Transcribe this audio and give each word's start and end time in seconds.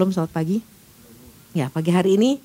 Shalom, 0.00 0.16
selamat 0.16 0.32
pagi. 0.32 0.64
Ya, 1.52 1.68
pagi 1.68 1.92
hari 1.92 2.16
ini 2.16 2.40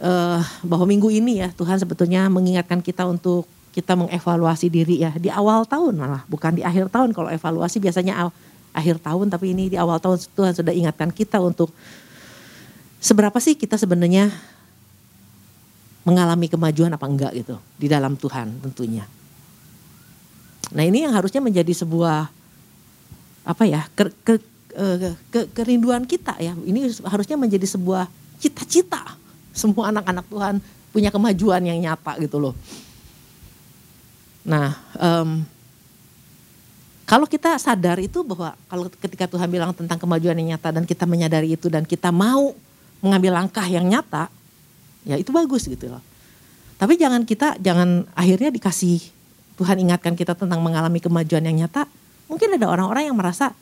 uh, 0.00 0.40
bahwa 0.64 0.88
minggu 0.88 1.12
ini 1.12 1.44
ya 1.44 1.52
Tuhan 1.52 1.76
sebetulnya 1.76 2.32
mengingatkan 2.32 2.80
kita 2.80 3.04
untuk 3.04 3.44
kita 3.76 3.92
mengevaluasi 3.92 4.72
diri 4.72 5.04
ya 5.04 5.12
di 5.20 5.28
awal 5.28 5.68
tahun 5.68 6.00
malah 6.00 6.24
bukan 6.24 6.56
di 6.56 6.64
akhir 6.64 6.88
tahun. 6.88 7.12
Kalau 7.12 7.28
evaluasi 7.28 7.76
biasanya 7.76 8.32
akhir 8.72 9.04
tahun 9.04 9.28
tapi 9.28 9.52
ini 9.52 9.68
di 9.68 9.76
awal 9.76 10.00
tahun 10.00 10.16
Tuhan 10.16 10.56
sudah 10.56 10.72
ingatkan 10.72 11.12
kita 11.12 11.44
untuk 11.44 11.68
seberapa 13.04 13.36
sih 13.36 13.52
kita 13.52 13.76
sebenarnya 13.76 14.32
mengalami 16.08 16.48
kemajuan 16.48 16.88
apa 16.88 17.04
enggak 17.04 17.36
gitu 17.36 17.60
di 17.76 17.84
dalam 17.84 18.16
Tuhan 18.16 18.64
tentunya. 18.64 19.04
Nah 20.72 20.88
ini 20.88 21.04
yang 21.04 21.12
harusnya 21.12 21.44
menjadi 21.44 21.84
sebuah 21.84 22.32
apa 23.44 23.62
ya 23.68 23.84
ke, 23.92 24.08
ke, 24.24 24.55
ke, 25.32 25.40
kerinduan 25.56 26.04
kita 26.04 26.36
ya. 26.36 26.52
Ini 26.52 26.92
harusnya 27.08 27.40
menjadi 27.40 27.64
sebuah 27.64 28.06
cita-cita 28.36 29.16
semua 29.56 29.88
anak-anak 29.88 30.28
Tuhan 30.28 30.54
punya 30.92 31.08
kemajuan 31.08 31.64
yang 31.64 31.80
nyata 31.80 32.20
gitu 32.20 32.36
loh. 32.36 32.54
Nah, 34.44 34.76
um, 35.00 35.42
kalau 37.08 37.24
kita 37.24 37.56
sadar 37.56 37.96
itu 37.98 38.20
bahwa 38.20 38.52
kalau 38.68 38.86
ketika 38.92 39.24
Tuhan 39.26 39.48
bilang 39.48 39.72
tentang 39.72 39.96
kemajuan 39.96 40.36
yang 40.36 40.54
nyata 40.56 40.76
dan 40.76 40.84
kita 40.84 41.08
menyadari 41.08 41.56
itu 41.56 41.72
dan 41.72 41.88
kita 41.88 42.12
mau 42.12 42.52
mengambil 43.00 43.32
langkah 43.42 43.64
yang 43.64 43.88
nyata, 43.88 44.28
ya 45.08 45.16
itu 45.16 45.32
bagus 45.32 45.66
gitu 45.66 45.88
loh. 45.88 46.04
Tapi 46.76 47.00
jangan 47.00 47.24
kita 47.24 47.56
jangan 47.58 48.04
akhirnya 48.12 48.52
dikasih 48.52 49.00
Tuhan 49.56 49.80
ingatkan 49.80 50.12
kita 50.12 50.36
tentang 50.36 50.60
mengalami 50.60 51.00
kemajuan 51.00 51.40
yang 51.48 51.64
nyata. 51.64 51.88
Mungkin 52.28 52.60
ada 52.60 52.68
orang-orang 52.68 53.08
yang 53.08 53.16
merasa 53.16 53.56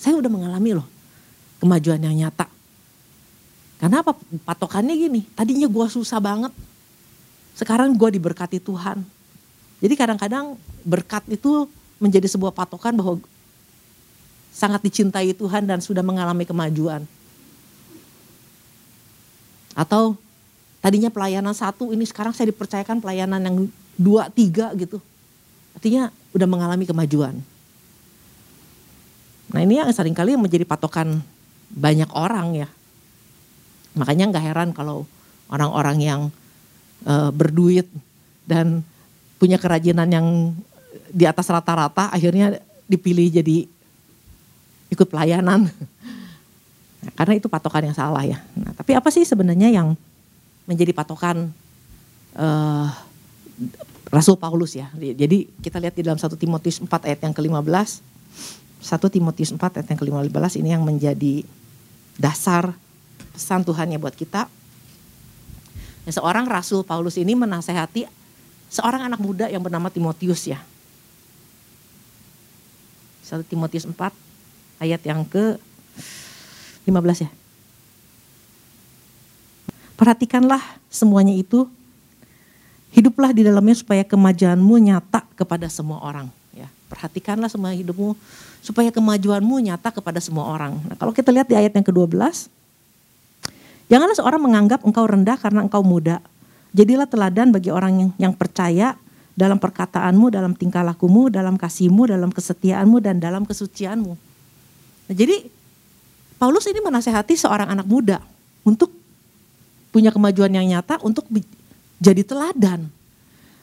saya 0.00 0.16
udah 0.16 0.32
mengalami 0.32 0.80
loh 0.80 0.88
kemajuan 1.60 2.00
yang 2.00 2.16
nyata. 2.16 2.48
Karena 3.76 4.00
apa? 4.00 4.16
Patokannya 4.48 4.96
gini, 4.96 5.28
tadinya 5.36 5.68
gue 5.68 5.86
susah 5.92 6.16
banget. 6.16 6.52
Sekarang 7.52 7.92
gue 7.92 8.08
diberkati 8.16 8.56
Tuhan. 8.60 9.04
Jadi 9.80 9.94
kadang-kadang 9.96 10.56
berkat 10.84 11.24
itu 11.28 11.68
menjadi 12.00 12.24
sebuah 12.28 12.52
patokan 12.56 12.96
bahwa 12.96 13.20
sangat 14.52 14.80
dicintai 14.84 15.36
Tuhan 15.36 15.68
dan 15.68 15.84
sudah 15.84 16.00
mengalami 16.00 16.48
kemajuan. 16.48 17.04
Atau 19.76 20.16
tadinya 20.84 21.08
pelayanan 21.08 21.56
satu, 21.56 21.92
ini 21.92 22.04
sekarang 22.04 22.32
saya 22.32 22.52
dipercayakan 22.52 23.00
pelayanan 23.00 23.40
yang 23.40 23.56
dua, 23.96 24.28
tiga 24.32 24.72
gitu. 24.76 25.00
Artinya 25.76 26.12
udah 26.36 26.48
mengalami 26.48 26.84
kemajuan. 26.84 27.40
Nah 29.50 29.60
ini 29.62 29.82
yang 29.82 29.90
sering 29.90 30.14
kali 30.14 30.38
menjadi 30.38 30.62
patokan 30.62 31.22
banyak 31.70 32.10
orang 32.14 32.66
ya. 32.66 32.68
Makanya 33.98 34.30
nggak 34.30 34.44
heran 34.46 34.70
kalau 34.70 35.06
orang-orang 35.50 35.98
yang 35.98 36.20
uh, 37.06 37.30
berduit 37.34 37.86
dan 38.46 38.86
punya 39.38 39.58
kerajinan 39.58 40.08
yang 40.10 40.26
di 41.10 41.26
atas 41.26 41.50
rata-rata 41.50 42.10
akhirnya 42.10 42.62
dipilih 42.86 43.30
jadi 43.42 43.66
ikut 44.90 45.06
pelayanan. 45.10 45.66
Nah, 47.00 47.16
karena 47.16 47.40
itu 47.40 47.48
patokan 47.48 47.80
yang 47.80 47.96
salah 47.96 48.20
ya. 48.28 48.44
Nah, 48.52 48.76
tapi 48.76 48.92
apa 48.92 49.08
sih 49.08 49.24
sebenarnya 49.24 49.72
yang 49.72 49.96
menjadi 50.68 50.92
patokan 50.92 51.48
uh, 52.36 52.92
Rasul 54.12 54.36
Paulus 54.36 54.76
ya. 54.76 54.92
Jadi 54.92 55.48
kita 55.64 55.80
lihat 55.80 55.96
di 55.96 56.04
dalam 56.04 56.20
1 56.20 56.28
Timotius 56.36 56.76
4 56.76 57.08
ayat 57.08 57.24
yang 57.24 57.32
ke-15 57.32 58.04
1 58.80 58.96
Timotius 59.12 59.52
4 59.52 59.60
ayat 59.60 59.88
yang 59.92 60.00
ke-15 60.00 60.52
ini 60.56 60.68
yang 60.72 60.82
menjadi 60.82 61.44
dasar 62.16 62.72
pesan 63.36 63.64
Tuhan 63.64 63.92
ya 63.92 64.00
buat 64.00 64.16
kita. 64.16 64.48
Ya, 66.08 66.12
seorang 66.16 66.48
Rasul 66.48 66.80
Paulus 66.80 67.20
ini 67.20 67.36
menasehati 67.36 68.08
seorang 68.72 69.04
anak 69.12 69.20
muda 69.20 69.52
yang 69.52 69.60
bernama 69.60 69.92
Timotius 69.92 70.48
ya. 70.48 70.60
1 73.28 73.44
Timotius 73.46 73.84
4 73.84 73.96
ayat 74.80 75.00
yang 75.04 75.28
ke 75.28 75.60
15 76.88 77.28
ya. 77.28 77.30
Perhatikanlah 80.00 80.64
semuanya 80.88 81.36
itu. 81.36 81.68
Hiduplah 82.90 83.30
di 83.30 83.46
dalamnya 83.46 83.76
supaya 83.76 84.02
kemajuanmu 84.02 84.74
nyata 84.82 85.22
kepada 85.38 85.70
semua 85.70 86.02
orang. 86.02 86.39
Perhatikanlah 86.90 87.46
semua 87.46 87.70
hidupmu 87.70 88.18
supaya 88.60 88.90
kemajuanmu 88.90 89.62
nyata 89.62 89.94
kepada 89.94 90.18
semua 90.18 90.50
orang. 90.50 90.74
Nah, 90.90 90.98
kalau 90.98 91.14
kita 91.14 91.30
lihat 91.30 91.46
di 91.46 91.54
ayat 91.54 91.70
yang 91.70 91.86
ke-12, 91.86 92.50
janganlah 93.86 94.16
seorang 94.18 94.42
menganggap 94.42 94.82
engkau 94.82 95.06
rendah 95.06 95.38
karena 95.38 95.62
engkau 95.62 95.86
muda. 95.86 96.18
Jadilah 96.74 97.06
teladan 97.06 97.54
bagi 97.54 97.70
orang 97.70 97.92
yang, 97.94 98.10
yang 98.28 98.34
percaya 98.34 98.98
dalam 99.38 99.62
perkataanmu, 99.62 100.34
dalam 100.34 100.52
tingkah 100.58 100.82
lakumu, 100.82 101.30
dalam 101.30 101.54
kasihmu, 101.54 102.10
dalam 102.10 102.34
kesetiaanmu, 102.34 102.98
dan 102.98 103.22
dalam 103.22 103.46
kesucianmu. 103.46 104.12
Nah, 105.06 105.14
jadi 105.14 105.46
Paulus 106.42 106.66
ini 106.66 106.82
menasehati 106.82 107.38
seorang 107.38 107.70
anak 107.70 107.86
muda 107.86 108.18
untuk 108.66 108.90
punya 109.94 110.10
kemajuan 110.10 110.50
yang 110.50 110.66
nyata, 110.66 110.98
untuk 111.06 111.30
jadi 112.00 112.24
teladan. 112.24 112.88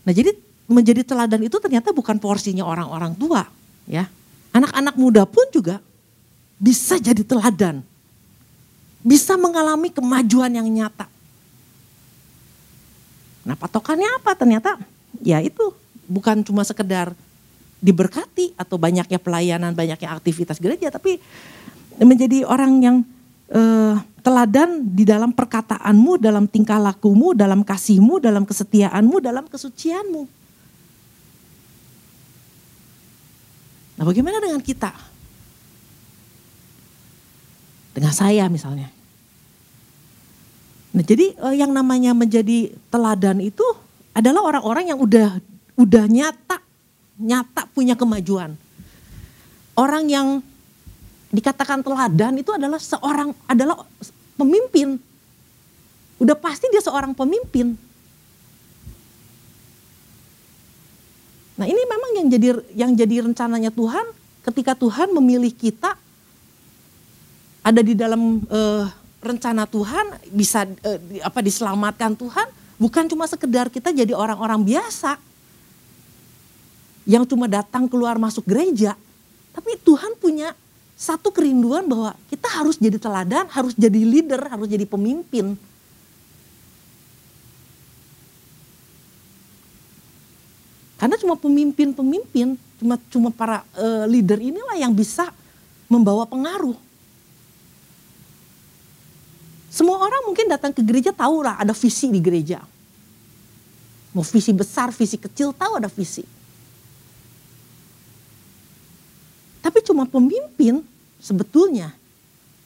Nah 0.07 0.13
jadi 0.15 0.31
menjadi 0.67 1.01
teladan 1.03 1.41
itu 1.47 1.57
ternyata 1.63 1.95
bukan 1.95 2.19
porsinya 2.19 2.67
orang-orang 2.67 3.15
tua, 3.15 3.47
ya 3.87 4.07
Anak-anak 4.57 4.95
muda 4.97 5.23
pun 5.29 5.45
juga 5.53 5.77
bisa 6.57 6.97
jadi 6.97 7.21
teladan. 7.21 7.85
Bisa 9.05 9.37
mengalami 9.37 9.93
kemajuan 9.93 10.49
yang 10.49 10.65
nyata. 10.65 11.05
Nah 13.45 13.53
patokannya 13.53 14.09
apa 14.17 14.33
ternyata? 14.33 14.81
Ya 15.21 15.37
itu 15.45 15.61
bukan 16.09 16.41
cuma 16.41 16.65
sekedar 16.65 17.13
diberkati 17.77 18.57
atau 18.57 18.81
banyaknya 18.81 19.21
pelayanan, 19.21 19.77
banyaknya 19.77 20.09
aktivitas 20.17 20.57
gereja. 20.57 20.89
Tapi 20.89 21.21
menjadi 22.01 22.41
orang 22.49 22.73
yang 22.81 22.97
uh, 23.53 24.01
teladan 24.25 24.81
di 24.89 25.05
dalam 25.05 25.37
perkataanmu, 25.37 26.17
dalam 26.17 26.49
tingkah 26.49 26.81
lakumu, 26.81 27.37
dalam 27.37 27.61
kasihmu, 27.61 28.17
dalam 28.17 28.41
kesetiaanmu, 28.41 29.21
dalam 29.21 29.45
kesucianmu. 29.45 30.36
Nah 33.97 34.05
bagaimana 34.05 34.37
dengan 34.37 34.61
kita? 34.61 34.93
Dengan 37.97 38.13
saya 38.13 38.45
misalnya. 38.45 38.93
Nah 40.93 41.03
jadi 41.03 41.33
eh, 41.33 41.55
yang 41.57 41.73
namanya 41.73 42.13
menjadi 42.13 42.73
teladan 42.93 43.41
itu 43.41 43.65
adalah 44.13 44.45
orang-orang 44.45 44.93
yang 44.93 44.99
udah 45.01 45.41
udah 45.77 46.05
nyata, 46.05 46.57
nyata 47.17 47.65
punya 47.73 47.97
kemajuan. 47.97 48.53
Orang 49.77 50.09
yang 50.09 50.41
dikatakan 51.33 51.85
teladan 51.85 52.37
itu 52.37 52.49
adalah 52.53 52.81
seorang 52.81 53.33
adalah 53.49 53.81
pemimpin. 54.37 54.97
Udah 56.17 56.33
pasti 56.33 56.69
dia 56.69 56.81
seorang 56.81 57.13
pemimpin. 57.13 57.77
Nah 61.57 61.65
ini 61.65 61.81
memang 61.89 62.11
yang 62.21 62.27
jadi 62.29 62.47
yang 62.77 62.91
jadi 62.93 63.25
rencananya 63.25 63.73
Tuhan 63.73 64.05
ketika 64.45 64.77
Tuhan 64.77 65.09
memilih 65.11 65.49
kita 65.51 65.97
ada 67.65 67.81
di 67.83 67.97
dalam 67.97 68.45
uh, 68.47 68.85
rencana 69.19 69.67
Tuhan 69.67 70.21
bisa 70.31 70.63
uh, 70.63 70.99
apa 71.25 71.41
diselamatkan 71.41 72.15
Tuhan 72.15 72.47
bukan 72.77 73.09
cuma 73.09 73.25
sekedar 73.25 73.67
kita 73.73 73.89
jadi 73.89 74.13
orang-orang 74.13 74.63
biasa 74.63 75.17
yang 77.09 77.25
cuma 77.25 77.49
datang 77.49 77.89
keluar 77.89 78.21
masuk 78.21 78.45
gereja 78.45 78.93
tapi 79.51 79.75
Tuhan 79.81 80.13
punya 80.21 80.53
satu 80.93 81.33
kerinduan 81.33 81.89
bahwa 81.89 82.13
kita 82.29 82.47
harus 82.53 82.77
jadi 82.77 83.01
teladan 83.01 83.49
harus 83.49 83.73
jadi 83.73 83.99
leader 83.99 84.45
harus 84.47 84.69
jadi 84.69 84.85
pemimpin 84.85 85.57
Karena 90.97 91.13
cuma 91.21 91.37
pemimpin-pemimpin, 91.37 92.57
cuma 92.81 92.97
cuma 93.13 93.29
para 93.29 93.61
uh, 93.77 94.09
leader 94.09 94.41
inilah 94.41 94.81
yang 94.81 94.89
bisa 94.89 95.29
membawa 95.85 96.25
pengaruh. 96.25 96.73
Semua 99.69 100.01
orang 100.01 100.25
mungkin 100.25 100.49
datang 100.49 100.73
ke 100.73 100.81
gereja 100.81 101.13
tahu 101.13 101.45
lah 101.45 101.61
ada 101.61 101.69
visi 101.77 102.09
di 102.09 102.17
gereja. 102.17 102.65
Mau 104.17 104.25
visi 104.25 104.49
besar, 104.49 104.89
visi 104.89 105.21
kecil, 105.21 105.53
tahu 105.53 105.77
ada 105.77 105.85
visi. 105.85 106.25
Tapi 109.61 109.77
cuma 109.85 110.09
pemimpin 110.09 110.81
sebetulnya 111.21 111.93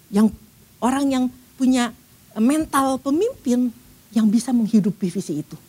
yang 0.07 0.31
orang 0.79 1.11
yang 1.11 1.25
punya 1.59 1.91
mental 2.39 2.95
pemimpin 2.95 3.75
yang 4.15 4.31
bisa 4.31 4.55
menghidupi 4.55 5.11
visi 5.11 5.43
itu 5.43 5.59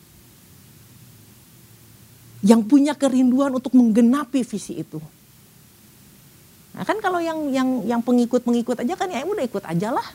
yang 2.42 2.66
punya 2.66 2.98
kerinduan 2.98 3.54
untuk 3.54 3.70
menggenapi 3.72 4.42
visi 4.42 4.82
itu. 4.82 4.98
Nah 6.74 6.82
kan 6.82 6.98
kalau 6.98 7.22
yang 7.22 7.48
yang 7.54 7.68
yang 7.86 8.00
pengikut-pengikut 8.02 8.82
aja 8.82 8.94
kan 8.98 9.06
ya 9.08 9.22
udah 9.22 9.44
ikut 9.46 9.62
aja 9.62 9.94
lah. 9.94 10.06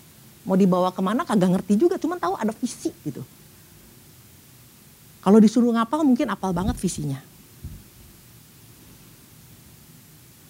Mau 0.44 0.56
dibawa 0.56 0.92
ke 0.92 1.02
mana 1.04 1.28
kagak 1.28 1.60
ngerti 1.60 1.76
juga, 1.76 2.00
cuman 2.00 2.20
tahu 2.20 2.36
ada 2.40 2.56
visi 2.56 2.92
gitu. 3.04 3.24
Kalau 5.24 5.44
disuruh 5.44 5.76
ngapal 5.76 6.08
mungkin 6.08 6.32
apal 6.32 6.56
banget 6.56 6.80
visinya. 6.80 7.20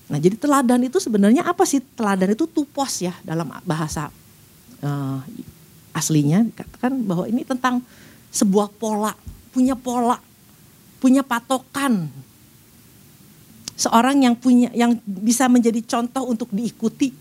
Nah 0.08 0.18
jadi 0.22 0.38
teladan 0.38 0.86
itu 0.86 1.02
sebenarnya 1.02 1.50
apa 1.50 1.66
sih? 1.66 1.82
Teladan 1.98 2.34
itu 2.34 2.46
tupos 2.46 3.02
ya 3.02 3.14
dalam 3.26 3.50
bahasa 3.66 4.14
uh, 4.86 5.20
aslinya. 5.98 6.46
Katakan 6.54 6.94
bahwa 7.04 7.26
ini 7.26 7.42
tentang 7.42 7.82
sebuah 8.30 8.70
pola, 8.78 9.18
punya 9.50 9.74
pola, 9.74 10.22
punya 10.98 11.22
patokan. 11.22 12.10
Seorang 13.78 14.26
yang 14.26 14.34
punya 14.34 14.74
yang 14.74 14.98
bisa 15.06 15.46
menjadi 15.46 15.78
contoh 15.86 16.26
untuk 16.34 16.50
diikuti 16.50 17.14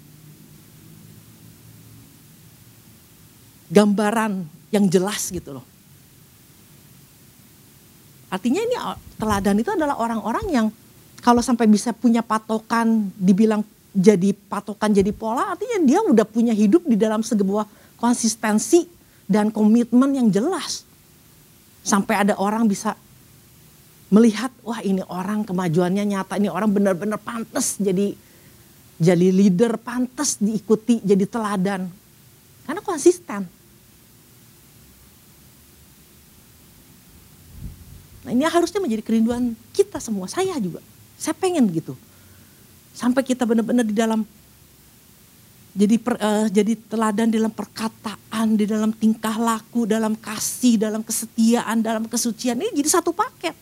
gambaran 3.68 4.46
yang 4.72 4.88
jelas 4.88 5.28
gitu 5.28 5.60
loh. 5.60 5.66
Artinya 8.32 8.60
ini 8.64 8.76
teladan 9.20 9.56
itu 9.60 9.70
adalah 9.70 10.00
orang-orang 10.00 10.46
yang 10.50 10.66
kalau 11.22 11.44
sampai 11.44 11.68
bisa 11.70 11.94
punya 11.94 12.24
patokan 12.24 13.12
dibilang 13.14 13.62
jadi 13.96 14.36
patokan 14.36 14.92
jadi 14.92 15.08
pola 15.08 15.56
artinya 15.56 15.80
dia 15.80 16.04
udah 16.04 16.26
punya 16.28 16.52
hidup 16.52 16.84
di 16.84 17.00
dalam 17.00 17.24
sebuah 17.24 17.64
konsistensi 17.96 18.84
dan 19.26 19.50
komitmen 19.50 20.12
yang 20.14 20.28
jelas. 20.28 20.84
Sampai 21.86 22.18
ada 22.18 22.34
orang 22.36 22.66
bisa 22.66 22.98
melihat 24.06 24.54
wah 24.62 24.78
ini 24.82 25.02
orang 25.10 25.42
kemajuannya 25.42 26.06
nyata 26.06 26.38
ini 26.38 26.46
orang 26.46 26.70
benar-benar 26.70 27.18
pantas 27.18 27.74
jadi 27.78 28.14
jadi 28.96 29.28
leader 29.34 29.76
pantas 29.82 30.38
diikuti 30.38 31.02
jadi 31.02 31.26
teladan 31.26 31.90
karena 32.64 32.80
konsisten 32.82 33.50
Nah 38.26 38.34
ini 38.34 38.42
harusnya 38.42 38.82
menjadi 38.82 39.06
kerinduan 39.06 39.54
kita 39.70 40.02
semua, 40.02 40.26
saya 40.26 40.58
juga. 40.58 40.82
Saya 41.14 41.30
pengen 41.38 41.62
gitu. 41.70 41.94
Sampai 42.90 43.22
kita 43.22 43.46
benar-benar 43.46 43.86
di 43.86 43.94
dalam 43.94 44.26
jadi 45.76 45.94
per, 46.02 46.18
uh, 46.18 46.50
jadi 46.50 46.74
teladan 46.90 47.30
dalam 47.30 47.54
perkataan, 47.54 48.58
di 48.58 48.66
dalam 48.66 48.90
tingkah 48.90 49.38
laku, 49.38 49.86
dalam 49.86 50.18
kasih, 50.18 50.74
dalam 50.74 51.06
kesetiaan, 51.06 51.86
dalam 51.86 52.10
kesucian 52.10 52.58
ini 52.58 52.74
jadi 52.74 52.98
satu 52.98 53.14
paket. 53.14 53.54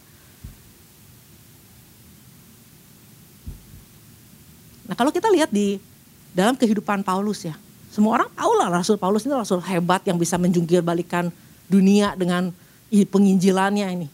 Nah 4.94 5.02
kalau 5.02 5.10
kita 5.10 5.26
lihat 5.26 5.50
di 5.50 5.82
dalam 6.30 6.54
kehidupan 6.54 7.02
Paulus 7.02 7.42
ya, 7.42 7.58
semua 7.90 8.14
orang 8.14 8.30
tahu 8.30 8.52
lah 8.54 8.70
Rasul 8.70 8.94
Paulus 8.94 9.26
ini 9.26 9.34
Rasul 9.34 9.58
hebat 9.66 10.06
yang 10.06 10.14
bisa 10.14 10.38
menjungkir 10.38 10.86
balikan 10.86 11.34
dunia 11.66 12.14
dengan 12.14 12.54
penginjilannya 12.94 13.90
ini. 13.90 14.06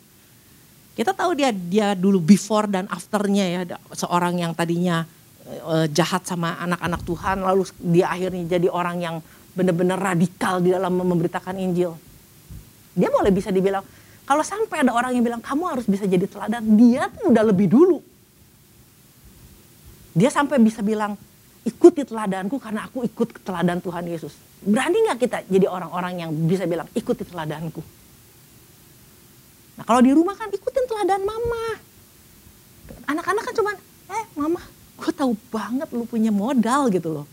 Kita 0.97 1.13
tahu 1.13 1.37
dia 1.37 1.53
dia 1.53 1.93
dulu 1.93 2.17
before 2.17 2.65
dan 2.65 2.89
afternya 2.89 3.45
ya 3.45 3.61
seorang 3.93 4.41
yang 4.41 4.57
tadinya 4.57 5.05
uh, 5.69 5.85
jahat 5.93 6.25
sama 6.25 6.57
anak-anak 6.65 7.05
Tuhan 7.05 7.45
lalu 7.45 7.69
dia 7.85 8.09
akhirnya 8.09 8.57
jadi 8.57 8.73
orang 8.73 9.05
yang 9.05 9.17
benar-benar 9.53 10.01
radikal 10.01 10.65
di 10.65 10.73
dalam 10.73 10.97
memberitakan 10.97 11.61
Injil. 11.61 11.93
Dia 12.97 13.13
boleh 13.13 13.29
bisa 13.29 13.53
dibilang 13.53 13.85
kalau 14.25 14.41
sampai 14.41 14.81
ada 14.81 14.97
orang 14.97 15.13
yang 15.13 15.29
bilang 15.29 15.45
kamu 15.45 15.77
harus 15.77 15.85
bisa 15.85 16.09
jadi 16.09 16.25
teladan, 16.25 16.65
dia 16.73 17.13
tuh 17.13 17.37
udah 17.37 17.45
lebih 17.45 17.69
dulu. 17.69 18.01
Dia 20.17 20.31
sampai 20.33 20.59
bisa 20.59 20.83
bilang 20.83 21.15
ikuti 21.63 22.03
teladanku 22.03 22.57
karena 22.57 22.89
aku 22.89 23.05
ikut 23.05 23.45
teladan 23.45 23.79
Tuhan 23.79 24.05
Yesus. 24.09 24.33
Berani 24.61 25.07
nggak 25.09 25.19
kita 25.21 25.39
jadi 25.49 25.67
orang-orang 25.69 26.25
yang 26.27 26.31
bisa 26.49 26.65
bilang 26.65 26.89
ikuti 26.97 27.25
teladanku? 27.25 27.81
Nah 29.81 29.85
kalau 29.89 30.01
di 30.05 30.13
rumah 30.13 30.37
kan 30.37 30.53
ikutin 30.53 30.85
teladan 30.89 31.23
mama. 31.25 31.65
Anak-anak 33.07 33.43
kan 33.49 33.55
cuman, 33.55 33.77
eh 34.11 34.25
mama 34.35 34.61
gue 35.01 35.13
tahu 35.17 35.33
banget 35.49 35.89
lu 35.97 36.05
punya 36.05 36.29
modal 36.29 36.93
gitu 36.93 37.09
loh. 37.09 37.27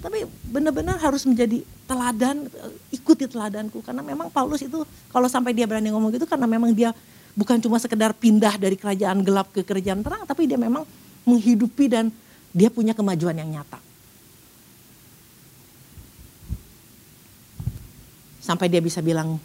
Tapi 0.00 0.24
benar-benar 0.48 0.96
harus 1.00 1.28
menjadi 1.28 1.60
teladan, 1.84 2.48
ikuti 2.88 3.28
teladanku. 3.28 3.84
Karena 3.84 4.00
memang 4.00 4.32
Paulus 4.32 4.64
itu 4.64 4.84
kalau 5.12 5.28
sampai 5.28 5.52
dia 5.52 5.68
berani 5.68 5.92
ngomong 5.92 6.16
gitu 6.16 6.24
karena 6.24 6.48
memang 6.48 6.72
dia 6.72 6.96
bukan 7.36 7.60
cuma 7.60 7.76
sekedar 7.76 8.16
pindah 8.16 8.56
dari 8.56 8.80
kerajaan 8.80 9.20
gelap 9.20 9.52
ke 9.52 9.60
kerajaan 9.60 10.00
terang. 10.00 10.24
Tapi 10.24 10.48
dia 10.48 10.56
memang 10.56 10.88
menghidupi 11.24 11.88
dan 11.88 12.12
dia 12.54 12.70
punya 12.70 12.94
kemajuan 12.94 13.34
yang 13.34 13.50
nyata. 13.50 13.80
Sampai 18.44 18.68
dia 18.68 18.78
bisa 18.84 19.00
bilang 19.00 19.40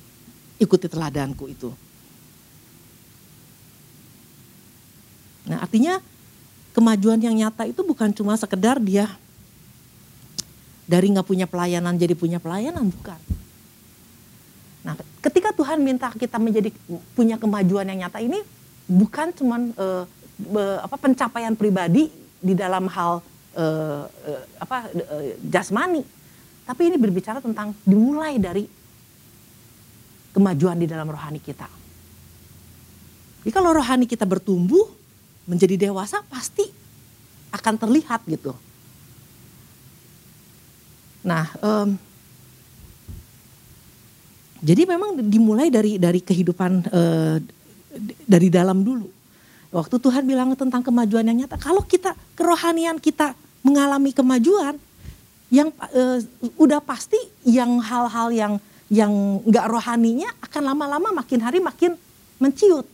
ikuti 0.59 0.91
teladanku 0.91 1.47
itu. 1.47 1.71
Nah 5.47 5.63
artinya 5.63 5.97
kemajuan 6.75 7.17
yang 7.17 7.33
nyata 7.33 7.65
itu 7.65 7.81
bukan 7.81 8.13
cuma 8.13 8.37
sekedar 8.37 8.77
dia 8.77 9.09
dari 10.85 11.09
nggak 11.09 11.25
punya 11.25 11.47
pelayanan 11.49 11.95
jadi 11.97 12.13
punya 12.13 12.37
pelayanan, 12.37 12.91
bukan. 12.91 13.17
Nah 14.83 14.93
ketika 15.23 15.55
Tuhan 15.55 15.79
minta 15.81 16.11
kita 16.13 16.37
menjadi 16.37 16.69
punya 17.15 17.39
kemajuan 17.39 17.87
yang 17.89 18.05
nyata 18.05 18.19
ini 18.19 18.43
bukan 18.85 19.31
cuma 19.33 19.57
uh, 19.79 20.05
eh, 20.39 20.79
apa 20.79 20.95
pencapaian 20.95 21.53
pribadi 21.55 22.07
di 22.39 22.55
dalam 22.55 22.87
hal 22.87 23.19
uh, 23.59 24.05
uh, 24.07 24.41
apa 24.63 24.87
uh, 24.95 25.35
jasmani, 25.43 26.07
tapi 26.63 26.87
ini 26.87 26.95
berbicara 26.95 27.43
tentang 27.43 27.75
dimulai 27.83 28.39
dari 28.39 28.63
kemajuan 30.31 30.79
di 30.79 30.87
dalam 30.87 31.03
rohani 31.11 31.43
kita. 31.43 31.67
Jadi 33.43 33.51
kalau 33.51 33.75
rohani 33.75 34.07
kita 34.07 34.23
bertumbuh, 34.23 34.87
menjadi 35.49 35.89
dewasa 35.89 36.23
pasti 36.31 36.63
akan 37.49 37.75
terlihat 37.75 38.21
gitu. 38.29 38.53
Nah, 41.25 41.49
um, 41.59 41.97
jadi 44.63 44.87
memang 44.87 45.19
dimulai 45.27 45.67
dari 45.67 45.97
dari 45.99 46.21
kehidupan 46.23 46.71
uh, 46.87 47.37
dari 48.23 48.47
dalam 48.47 48.85
dulu. 48.85 49.18
Waktu 49.69 50.01
Tuhan 50.01 50.25
bilang 50.25 50.57
tentang 50.57 50.81
kemajuan 50.81 51.29
yang 51.29 51.45
nyata, 51.45 51.61
kalau 51.61 51.85
kita 51.85 52.17
kerohanian 52.33 52.97
kita 52.97 53.37
mengalami 53.61 54.09
kemajuan, 54.09 54.81
yang 55.49 55.69
uh, 55.93 56.17
udah 56.57 56.81
pasti 56.81 57.17
yang 57.45 57.81
hal-hal 57.81 58.29
yang 58.29 58.53
yang 58.89 59.13
nggak 59.45 59.65
rohaninya 59.69 60.29
akan 60.41 60.73
lama-lama 60.73 61.21
makin 61.21 61.41
hari 61.41 61.61
makin 61.61 61.93
menciut. 62.41 62.85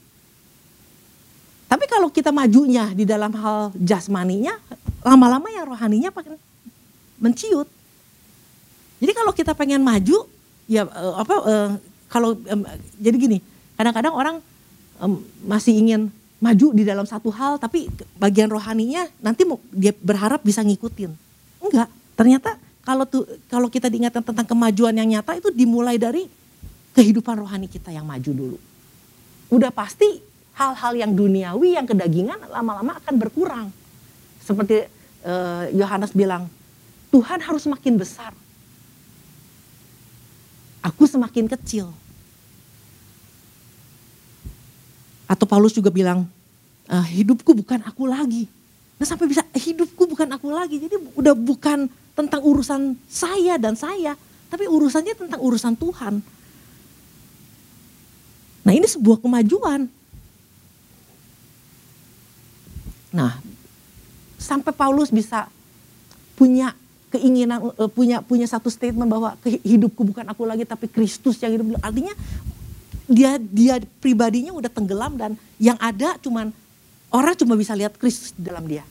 Tapi 1.72 1.86
kalau 1.88 2.12
kita 2.12 2.32
majunya 2.32 2.92
di 2.92 3.08
dalam 3.08 3.32
hal 3.36 3.72
jasmaninya, 3.76 4.56
lama-lama 5.04 5.48
yang 5.52 5.68
rohaninya 5.68 6.12
makin 6.12 6.36
menciut. 7.20 7.68
Jadi 9.00 9.12
kalau 9.16 9.32
kita 9.32 9.56
pengen 9.56 9.84
maju, 9.84 10.28
ya 10.68 10.88
uh, 10.88 11.16
apa 11.20 11.36
uh, 11.40 11.70
kalau 12.12 12.36
um, 12.36 12.62
jadi 13.00 13.16
gini, 13.16 13.38
kadang-kadang 13.80 14.16
orang 14.16 14.36
masih 15.44 15.76
ingin 15.76 16.08
maju 16.40 16.68
di 16.76 16.84
dalam 16.84 17.08
satu 17.08 17.32
hal, 17.32 17.58
tapi 17.58 17.88
bagian 18.20 18.52
rohaninya 18.52 19.08
nanti 19.24 19.48
mau, 19.48 19.60
dia 19.72 19.96
berharap 19.96 20.44
bisa 20.44 20.62
ngikutin. 20.62 21.12
Enggak, 21.64 21.90
ternyata 22.14 22.60
kalau 22.86 23.08
tuh 23.08 23.26
kalau 23.50 23.68
kita 23.72 23.90
diingatkan 23.90 24.22
tentang 24.22 24.46
kemajuan 24.46 24.94
yang 24.94 25.10
nyata 25.10 25.40
itu 25.40 25.50
dimulai 25.50 25.98
dari 25.98 26.28
kehidupan 26.94 27.42
rohani 27.42 27.68
kita 27.68 27.90
yang 27.90 28.06
maju 28.06 28.32
dulu. 28.32 28.58
Udah 29.52 29.74
pasti 29.74 30.22
hal-hal 30.56 30.94
yang 30.96 31.12
duniawi, 31.12 31.76
yang 31.76 31.84
kedagingan 31.84 32.40
lama-lama 32.48 32.96
akan 33.04 33.16
berkurang. 33.20 33.68
Seperti 34.40 34.88
eh, 35.26 35.66
Yohanes 35.76 36.14
uh, 36.14 36.18
bilang, 36.18 36.48
Tuhan 37.12 37.44
harus 37.44 37.68
semakin 37.68 38.00
besar. 38.00 38.32
Aku 40.86 41.10
semakin 41.10 41.50
kecil. 41.50 41.90
Atau 45.26 45.50
Paulus 45.50 45.74
juga 45.74 45.90
bilang, 45.90 46.30
e, 46.86 46.96
hidupku 47.22 47.52
bukan 47.58 47.82
aku 47.86 48.06
lagi. 48.06 48.46
Nah 48.96 49.06
sampai 49.06 49.28
bisa 49.28 49.44
hidupku 49.52 50.08
bukan 50.08 50.30
aku 50.32 50.54
lagi. 50.54 50.80
Jadi 50.80 50.96
udah 51.18 51.36
bukan 51.36 51.90
tentang 52.16 52.42
urusan 52.46 52.96
saya 53.10 53.60
dan 53.60 53.76
saya. 53.76 54.16
Tapi 54.48 54.70
urusannya 54.70 55.14
tentang 55.18 55.42
urusan 55.42 55.76
Tuhan. 55.76 56.24
Nah 58.66 58.74
ini 58.74 58.88
sebuah 58.88 59.22
kemajuan. 59.22 59.92
Nah, 63.16 63.40
sampai 64.36 64.76
Paulus 64.76 65.08
bisa 65.08 65.48
punya 66.36 66.76
keinginan 67.16 67.64
uh, 67.64 67.88
punya 67.88 68.20
punya 68.20 68.44
satu 68.44 68.68
statement 68.68 69.08
bahwa 69.08 69.40
hidupku 69.64 70.04
bukan 70.04 70.28
aku 70.28 70.44
lagi 70.44 70.68
tapi 70.68 70.92
Kristus 70.92 71.40
yang 71.40 71.56
hidup. 71.56 71.80
Artinya 71.80 72.12
dia 73.06 73.38
dia 73.38 73.78
pribadinya 74.02 74.50
udah 74.54 74.72
tenggelam 74.72 75.14
dan 75.18 75.32
yang 75.62 75.78
ada 75.78 76.18
cuman 76.18 76.50
orang 77.14 77.38
cuma 77.38 77.54
bisa 77.54 77.78
lihat 77.78 77.94
Kristus 78.02 78.34
di 78.34 78.42
dalam 78.42 78.66
dia. 78.66 78.82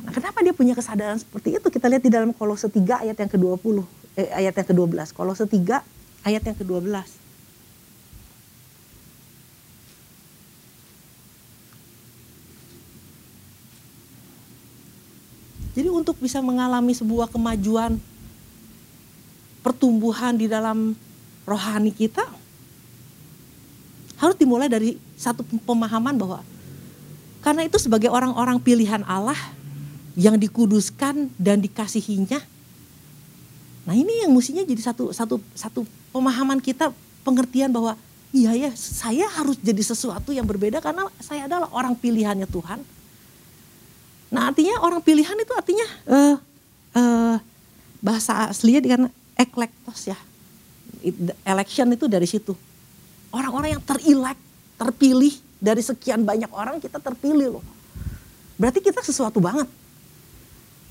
Nah, 0.00 0.12
kenapa 0.16 0.40
dia 0.40 0.56
punya 0.56 0.72
kesadaran 0.74 1.20
seperti 1.20 1.60
itu? 1.60 1.68
Kita 1.68 1.86
lihat 1.86 2.02
di 2.02 2.10
dalam 2.10 2.32
Kolose 2.32 2.72
3 2.72 3.04
ayat 3.04 3.16
yang 3.20 3.30
ke-20, 3.30 3.84
eh, 4.16 4.32
ayat 4.32 4.54
yang 4.56 4.66
ke-12. 4.72 5.12
Kolose 5.12 5.44
3 5.44 5.84
ayat 6.24 6.42
yang 6.42 6.56
ke-12. 6.56 7.20
Jadi 15.70 15.86
untuk 15.86 16.18
bisa 16.18 16.42
mengalami 16.42 16.90
sebuah 16.90 17.30
kemajuan 17.30 17.96
pertumbuhan 19.62 20.34
di 20.34 20.50
dalam 20.50 20.98
rohani 21.50 21.90
kita 21.90 22.22
harus 24.22 24.36
dimulai 24.38 24.70
dari 24.70 24.94
satu 25.18 25.42
pemahaman 25.66 26.14
bahwa 26.14 26.38
karena 27.42 27.66
itu 27.66 27.80
sebagai 27.80 28.12
orang-orang 28.12 28.62
pilihan 28.62 29.02
Allah 29.08 29.38
yang 30.14 30.36
dikuduskan 30.36 31.32
dan 31.40 31.64
dikasihinya. 31.64 32.38
Nah, 33.88 33.96
ini 33.96 34.28
yang 34.28 34.30
mestinya 34.36 34.60
jadi 34.60 34.92
satu 34.92 35.10
satu 35.10 35.40
satu 35.56 35.80
pemahaman 36.12 36.60
kita 36.60 36.92
pengertian 37.24 37.72
bahwa 37.72 37.96
iya 38.30 38.52
ya, 38.54 38.70
saya 38.76 39.24
harus 39.26 39.56
jadi 39.58 39.80
sesuatu 39.80 40.30
yang 40.30 40.44
berbeda 40.44 40.84
karena 40.84 41.08
saya 41.18 41.48
adalah 41.48 41.72
orang 41.72 41.96
pilihannya 41.96 42.46
Tuhan 42.46 42.84
Nah 44.30 44.54
artinya 44.54 44.78
orang 44.80 45.02
pilihan 45.02 45.34
itu 45.34 45.52
artinya 45.52 45.86
uh, 46.06 46.36
uh, 46.94 47.36
bahasa 47.98 48.48
aslinya 48.48 48.80
dengan 48.80 49.00
eklektos 49.34 50.06
ya. 50.06 50.18
Election 51.46 51.88
itu 51.94 52.06
dari 52.10 52.26
situ. 52.26 52.52
Orang-orang 53.30 53.78
yang 53.78 53.82
terilek, 53.82 54.38
terpilih 54.76 55.34
dari 55.60 55.84
sekian 55.84 56.24
banyak 56.24 56.50
orang 56.50 56.80
kita 56.80 56.98
terpilih 56.98 57.60
loh. 57.60 57.64
Berarti 58.60 58.80
kita 58.80 59.00
sesuatu 59.04 59.40
banget. 59.40 59.68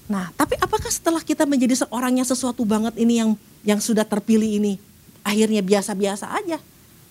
Nah, 0.09 0.33
tapi 0.33 0.57
apakah 0.57 0.89
setelah 0.89 1.21
kita 1.21 1.45
menjadi 1.45 1.85
seorang 1.85 2.17
yang 2.17 2.25
sesuatu 2.25 2.65
banget 2.65 2.97
ini 2.97 3.21
yang 3.21 3.31
yang 3.61 3.77
sudah 3.77 4.01
terpilih 4.01 4.57
ini 4.57 4.81
akhirnya 5.21 5.61
biasa-biasa 5.61 6.33
aja? 6.33 6.57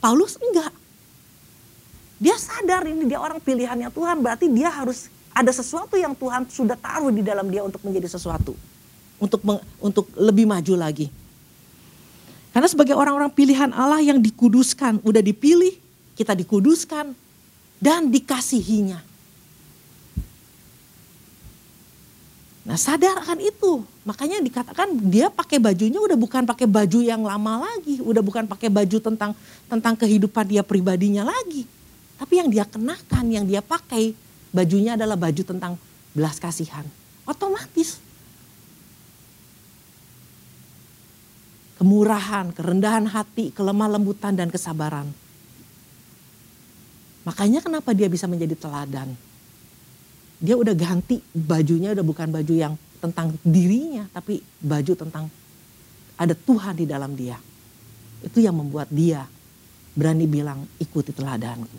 Paulus 0.03 0.35
enggak. 0.43 0.75
Dia 2.19 2.35
sadar 2.35 2.83
ini 2.91 3.07
dia 3.07 3.23
orang 3.23 3.39
pilihannya 3.39 3.95
Tuhan, 3.95 4.19
berarti 4.19 4.51
dia 4.51 4.67
harus 4.75 5.07
ada 5.31 5.55
sesuatu 5.55 5.95
yang 5.95 6.19
Tuhan 6.19 6.51
sudah 6.51 6.75
taruh 6.75 7.15
di 7.15 7.23
dalam 7.23 7.47
dia 7.47 7.63
untuk 7.63 7.79
menjadi 7.87 8.11
sesuatu. 8.11 8.59
Untuk 9.23 9.43
untuk 9.79 10.11
lebih 10.19 10.51
maju 10.51 10.75
lagi. 10.75 11.07
Karena 12.59 12.75
sebagai 12.75 12.99
orang-orang 12.99 13.31
pilihan 13.31 13.71
Allah 13.71 14.03
yang 14.03 14.19
dikuduskan, 14.19 14.99
udah 15.07 15.23
dipilih, 15.23 15.79
kita 16.19 16.35
dikuduskan 16.35 17.15
dan 17.79 18.11
dikasihinya. 18.11 18.99
Nah 22.67 22.75
sadar 22.75 23.23
akan 23.23 23.39
itu. 23.47 23.87
Makanya 24.03 24.43
dikatakan 24.43 24.91
dia 25.07 25.31
pakai 25.31 25.63
bajunya 25.63 26.03
udah 26.03 26.19
bukan 26.19 26.51
pakai 26.51 26.67
baju 26.67 26.99
yang 26.99 27.23
lama 27.23 27.63
lagi. 27.63 28.03
Udah 28.03 28.27
bukan 28.27 28.51
pakai 28.51 28.75
baju 28.75 28.99
tentang 29.07 29.39
tentang 29.71 29.95
kehidupan 29.95 30.51
dia 30.51 30.67
pribadinya 30.67 31.31
lagi. 31.31 31.63
Tapi 32.19 32.43
yang 32.43 32.51
dia 32.51 32.67
kenakan, 32.67 33.25
yang 33.31 33.47
dia 33.47 33.63
pakai 33.63 34.19
bajunya 34.51 34.99
adalah 34.99 35.15
baju 35.15 35.47
tentang 35.47 35.79
belas 36.11 36.43
kasihan. 36.43 36.83
Otomatis. 37.23 38.03
Kemurahan, 41.79 42.51
kerendahan 42.51 43.07
hati, 43.07 43.55
kelemah 43.55 43.87
lembutan 43.87 44.35
dan 44.35 44.51
kesabaran. 44.51 45.07
Makanya 47.23 47.63
kenapa 47.63 47.95
dia 47.95 48.11
bisa 48.11 48.27
menjadi 48.27 48.59
teladan. 48.59 49.15
Dia 50.43 50.59
udah 50.59 50.75
ganti 50.75 51.23
bajunya 51.31 51.95
udah 51.95 52.03
bukan 52.03 52.35
baju 52.35 52.55
yang 52.55 52.75
tentang 52.99 53.39
dirinya. 53.47 54.11
Tapi 54.11 54.43
baju 54.59 54.93
tentang 54.99 55.31
ada 56.19 56.35
Tuhan 56.35 56.75
di 56.75 56.87
dalam 56.89 57.15
dia. 57.15 57.39
Itu 58.27 58.43
yang 58.43 58.59
membuat 58.59 58.91
dia 58.91 59.23
berani 59.95 60.27
bilang 60.27 60.67
ikuti 60.83 61.15
teladanku. 61.15 61.79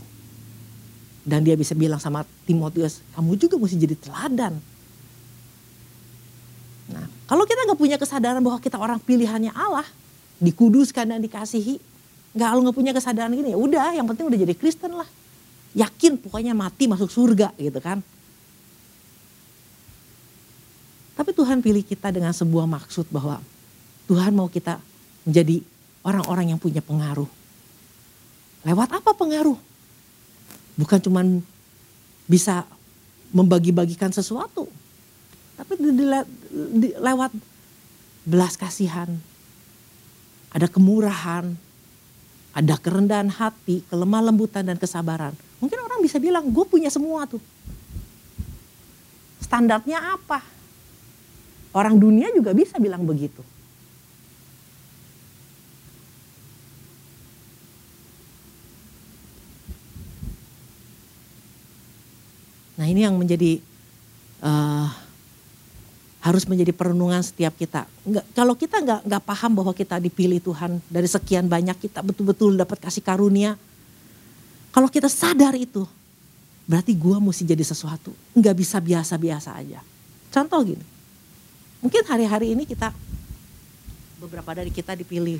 Dan 1.27 1.43
dia 1.43 1.59
bisa 1.59 1.75
bilang 1.75 1.99
sama 1.99 2.23
Timotius, 2.47 3.03
kamu 3.15 3.35
juga 3.35 3.59
mesti 3.59 3.75
jadi 3.75 3.95
teladan. 3.99 4.59
Nah, 6.89 7.05
kalau 7.29 7.45
kita 7.45 7.69
nggak 7.69 7.79
punya 7.79 7.97
kesadaran 8.01 8.41
bahwa 8.41 8.57
kita 8.57 8.77
orang 8.81 8.97
pilihannya 8.97 9.53
Allah, 9.53 9.85
dikuduskan 10.41 11.05
dan 11.05 11.19
dikasihi, 11.21 11.77
nggak 12.33 12.49
kalau 12.49 12.61
nggak 12.65 12.77
punya 12.77 12.91
kesadaran 12.91 13.31
gini, 13.33 13.53
ya 13.53 13.59
udah, 13.59 13.93
yang 13.93 14.05
penting 14.09 14.25
udah 14.27 14.39
jadi 14.41 14.53
Kristen 14.57 14.97
lah. 14.97 15.07
Yakin 15.77 16.17
pokoknya 16.17 16.57
mati 16.57 16.89
masuk 16.89 17.13
surga 17.13 17.53
gitu 17.61 17.77
kan. 17.77 18.01
Tapi 21.13 21.29
Tuhan 21.35 21.61
pilih 21.61 21.83
kita 21.85 22.09
dengan 22.09 22.33
sebuah 22.33 22.65
maksud 22.65 23.11
bahwa 23.13 23.37
Tuhan 24.09 24.33
mau 24.33 24.49
kita 24.49 24.81
menjadi 25.27 25.61
orang-orang 26.01 26.55
yang 26.55 26.59
punya 26.59 26.81
pengaruh. 26.81 27.27
Lewat 28.65 28.89
apa 28.97 29.13
pengaruh? 29.13 29.69
bukan 30.79 30.99
cuman 31.03 31.25
bisa 32.23 32.63
membagi-bagikan 33.35 34.15
sesuatu, 34.15 34.71
tapi 35.59 35.75
lewat 36.99 37.31
belas 38.25 38.57
kasihan, 38.57 39.09
ada 40.49 40.65
kemurahan, 40.65 41.53
ada 42.53 42.75
kerendahan 42.81 43.29
hati, 43.29 43.85
kelemah 43.87 44.29
lembutan 44.29 44.65
dan 44.65 44.77
kesabaran. 44.77 45.33
Mungkin 45.61 45.79
orang 45.79 46.01
bisa 46.01 46.17
bilang, 46.17 46.49
gue 46.49 46.65
punya 46.65 46.89
semua 46.89 47.29
tuh. 47.29 47.41
Standarnya 49.43 50.17
apa? 50.17 50.41
Orang 51.73 52.01
dunia 52.01 52.33
juga 52.33 52.53
bisa 52.53 52.81
bilang 52.81 53.05
begitu. 53.05 53.45
Nah 62.79 62.87
ini 62.87 63.03
yang 63.03 63.19
menjadi 63.19 63.59
uh, 64.39 64.87
harus 66.19 66.43
menjadi 66.43 66.75
perenungan 66.75 67.23
setiap 67.23 67.55
kita. 67.55 67.87
Nggak, 68.03 68.25
kalau 68.35 68.53
kita 68.55 68.77
nggak 68.83 69.01
nggak 69.07 69.23
paham 69.23 69.51
bahwa 69.55 69.71
kita 69.71 69.95
dipilih 70.03 70.43
Tuhan 70.43 70.83
dari 70.91 71.07
sekian 71.07 71.47
banyak 71.47 71.79
kita 71.79 72.03
betul-betul 72.03 72.59
dapat 72.59 72.77
kasih 72.79 73.03
karunia. 73.03 73.55
Kalau 74.69 74.91
kita 74.91 75.07
sadar 75.07 75.55
itu, 75.55 75.87
berarti 76.67 76.93
gua 76.93 77.17
mesti 77.23 77.47
jadi 77.47 77.63
sesuatu. 77.63 78.11
Nggak 78.35 78.55
bisa 78.59 78.77
biasa-biasa 78.83 79.55
aja. 79.55 79.79
Contoh 80.29 80.61
gini, 80.61 80.85
mungkin 81.81 82.03
hari-hari 82.05 82.53
ini 82.53 82.67
kita 82.67 82.93
beberapa 84.19 84.51
dari 84.51 84.69
kita 84.69 84.93
dipilih, 84.93 85.39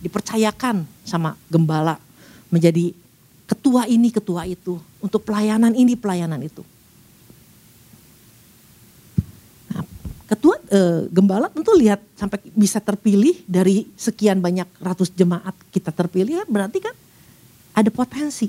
dipercayakan 0.00 0.88
sama 1.04 1.36
gembala 1.52 2.00
menjadi 2.48 2.96
ketua 3.44 3.84
ini, 3.86 4.08
ketua 4.08 4.48
itu, 4.48 4.80
untuk 5.04 5.20
pelayanan 5.22 5.76
ini, 5.76 5.94
pelayanan 5.94 6.40
itu. 6.40 6.64
Ketua 10.24 10.56
e, 10.72 11.04
gembala 11.12 11.52
tentu 11.52 11.76
lihat 11.76 12.00
sampai 12.16 12.40
bisa 12.56 12.80
terpilih 12.80 13.44
dari 13.44 13.84
sekian 13.92 14.40
banyak 14.40 14.66
ratus 14.80 15.12
jemaat 15.12 15.52
kita 15.68 15.92
terpilih 15.92 16.44
kan 16.44 16.48
berarti 16.48 16.78
kan 16.80 16.94
ada 17.74 17.90
potensi. 17.90 18.48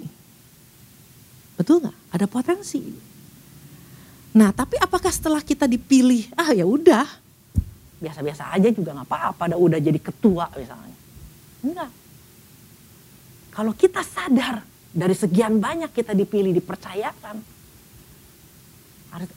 Betul 1.55 1.83
nggak? 1.83 1.97
Ada 2.13 2.25
potensi. 2.29 2.79
Nah, 4.35 4.51
tapi 4.51 4.75
apakah 4.77 5.09
setelah 5.09 5.39
kita 5.39 5.63
dipilih, 5.63 6.27
ah 6.35 6.51
ya 6.51 6.67
udah, 6.67 7.07
biasa-biasa 8.03 8.51
aja 8.51 8.67
juga 8.69 8.91
nggak 8.91 9.07
apa-apa, 9.07 9.55
udah 9.55 9.79
jadi 9.79 9.95
ketua 9.97 10.51
misalnya. 10.59 10.97
Enggak. 11.63 11.91
Kalau 13.55 13.71
kita 13.71 14.03
sadar 14.03 14.59
dari 14.91 15.15
sekian 15.15 15.63
banyak 15.63 15.89
kita 15.95 16.11
dipilih, 16.11 16.51
dipercayakan, 16.51 17.39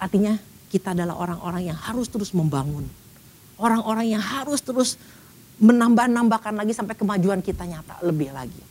artinya 0.03 0.35
kita 0.69 0.93
adalah 0.93 1.17
orang-orang 1.17 1.73
yang 1.73 1.79
harus 1.79 2.07
terus 2.13 2.31
membangun. 2.37 2.85
Orang-orang 3.59 4.15
yang 4.15 4.23
harus 4.23 4.63
terus 4.63 4.95
menambah-nambahkan 5.59 6.55
lagi 6.55 6.71
sampai 6.77 6.95
kemajuan 6.95 7.43
kita 7.43 7.67
nyata 7.67 7.99
lebih 8.07 8.31
lagi. 8.31 8.63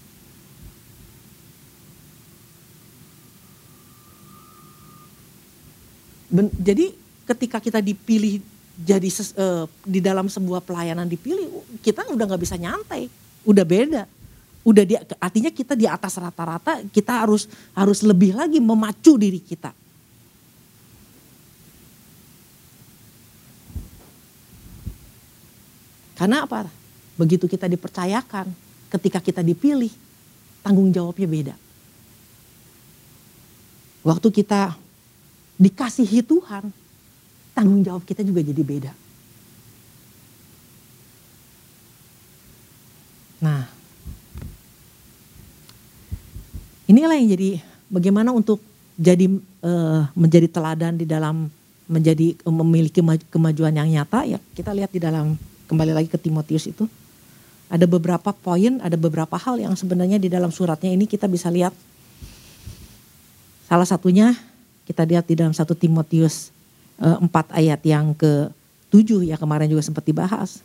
Ben, 6.28 6.48
jadi 6.56 6.96
ketika 7.28 7.60
kita 7.60 7.80
dipilih 7.84 8.40
jadi 8.78 9.10
ses, 9.10 9.34
uh, 9.36 9.66
di 9.84 10.00
dalam 10.00 10.30
sebuah 10.30 10.64
pelayanan 10.64 11.10
dipilih, 11.10 11.50
kita 11.82 12.08
udah 12.08 12.24
nggak 12.30 12.44
bisa 12.44 12.56
nyantai, 12.56 13.10
udah 13.44 13.66
beda, 13.68 14.04
udah 14.68 14.84
dia 14.84 15.00
artinya 15.24 15.48
kita 15.48 15.80
di 15.80 15.88
atas 15.88 16.20
rata-rata 16.20 16.84
kita 16.92 17.24
harus 17.24 17.48
harus 17.72 18.04
lebih 18.04 18.36
lagi 18.36 18.60
memacu 18.60 19.16
diri 19.16 19.40
kita 19.40 19.72
Karena 26.18 26.50
apa? 26.50 26.66
Begitu 27.14 27.46
kita 27.46 27.70
dipercayakan, 27.70 28.50
ketika 28.90 29.22
kita 29.22 29.46
dipilih, 29.46 29.94
tanggung 30.66 30.90
jawabnya 30.90 31.30
beda. 31.30 31.56
Waktu 34.02 34.28
kita 34.34 34.74
dikasihi 35.62 36.26
Tuhan, 36.26 36.74
tanggung 37.54 37.86
jawab 37.86 38.02
kita 38.02 38.26
juga 38.26 38.42
jadi 38.42 38.64
beda. 38.66 38.94
Nah, 43.38 43.70
inilah 46.90 47.14
yang 47.14 47.30
jadi 47.38 47.62
bagaimana 47.86 48.34
untuk 48.34 48.58
jadi 48.98 49.30
uh, 49.62 50.10
menjadi 50.18 50.50
teladan 50.50 50.98
di 50.98 51.06
dalam 51.06 51.54
menjadi 51.86 52.34
memiliki 52.50 53.00
kemajuan 53.30 53.72
yang 53.72 53.88
nyata 53.88 54.28
ya 54.28 54.42
kita 54.58 54.74
lihat 54.76 54.92
di 54.92 55.00
dalam 55.00 55.38
kembali 55.68 55.92
lagi 55.92 56.10
ke 56.10 56.18
Timotius 56.18 56.66
itu 56.72 56.88
ada 57.68 57.84
beberapa 57.84 58.32
poin, 58.32 58.80
ada 58.80 58.96
beberapa 58.96 59.36
hal 59.36 59.60
yang 59.60 59.76
sebenarnya 59.76 60.16
di 60.16 60.32
dalam 60.32 60.48
suratnya 60.50 60.88
ini 60.88 61.04
kita 61.04 61.28
bisa 61.28 61.52
lihat. 61.52 61.76
Salah 63.68 63.84
satunya 63.84 64.32
kita 64.88 65.04
lihat 65.04 65.28
di 65.28 65.36
dalam 65.36 65.52
satu 65.52 65.76
Timotius 65.76 66.56
uh, 67.04 67.20
eh, 67.20 67.28
4 67.28 67.60
ayat 67.60 67.82
yang 67.84 68.16
ke-7 68.16 69.28
ya 69.28 69.36
kemarin 69.36 69.68
juga 69.68 69.84
sempat 69.84 70.08
dibahas. 70.08 70.64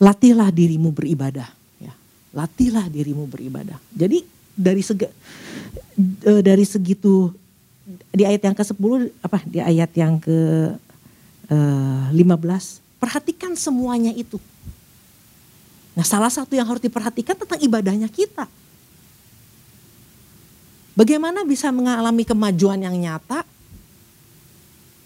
Latihlah 0.00 0.48
dirimu 0.48 0.88
beribadah 0.88 1.52
ya. 1.76 1.92
Latihlah 2.32 2.88
dirimu 2.88 3.28
beribadah. 3.28 3.76
Jadi 3.92 4.24
dari 4.56 4.80
segi 4.80 5.04
uh, 6.24 6.40
dari 6.40 6.64
segitu 6.64 7.28
di 8.08 8.24
ayat 8.24 8.40
yang 8.40 8.56
ke-10 8.56 8.92
apa 9.20 9.38
di 9.44 9.58
ayat 9.60 9.90
yang 9.94 10.16
ke 10.16 10.32
eh, 10.32 10.70
15 11.50 12.14
perhatikan 13.02 13.58
semuanya 13.58 14.14
itu. 14.14 14.38
Nah 15.98 16.06
salah 16.06 16.30
satu 16.30 16.54
yang 16.54 16.68
harus 16.68 16.78
diperhatikan 16.78 17.34
tentang 17.34 17.58
ibadahnya 17.58 18.06
kita. 18.06 18.46
Bagaimana 20.94 21.42
bisa 21.42 21.72
mengalami 21.74 22.22
kemajuan 22.22 22.78
yang 22.78 22.94
nyata? 22.94 23.42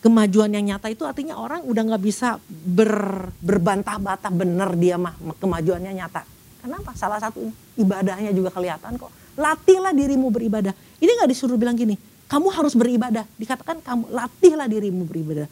Kemajuan 0.04 0.52
yang 0.52 0.74
nyata 0.74 0.92
itu 0.92 1.08
artinya 1.08 1.40
orang 1.40 1.64
udah 1.64 1.80
nggak 1.80 2.02
bisa 2.04 2.36
ber, 2.44 3.32
berbantah-bantah 3.40 4.28
bener 4.28 4.68
dia 4.76 5.00
mah 5.00 5.16
kemajuannya 5.40 5.96
nyata. 5.96 6.28
Kenapa? 6.60 6.92
Salah 6.92 7.16
satu 7.20 7.48
ibadahnya 7.80 8.32
juga 8.36 8.52
kelihatan 8.52 9.00
kok. 9.00 9.08
Latihlah 9.40 9.96
dirimu 9.96 10.28
beribadah. 10.28 10.76
Ini 11.00 11.08
nggak 11.08 11.30
disuruh 11.32 11.56
bilang 11.56 11.72
gini, 11.72 11.96
kamu 12.28 12.52
harus 12.52 12.76
beribadah. 12.76 13.24
Dikatakan 13.40 13.80
kamu 13.80 14.12
latihlah 14.12 14.68
dirimu 14.68 15.08
beribadah. 15.08 15.48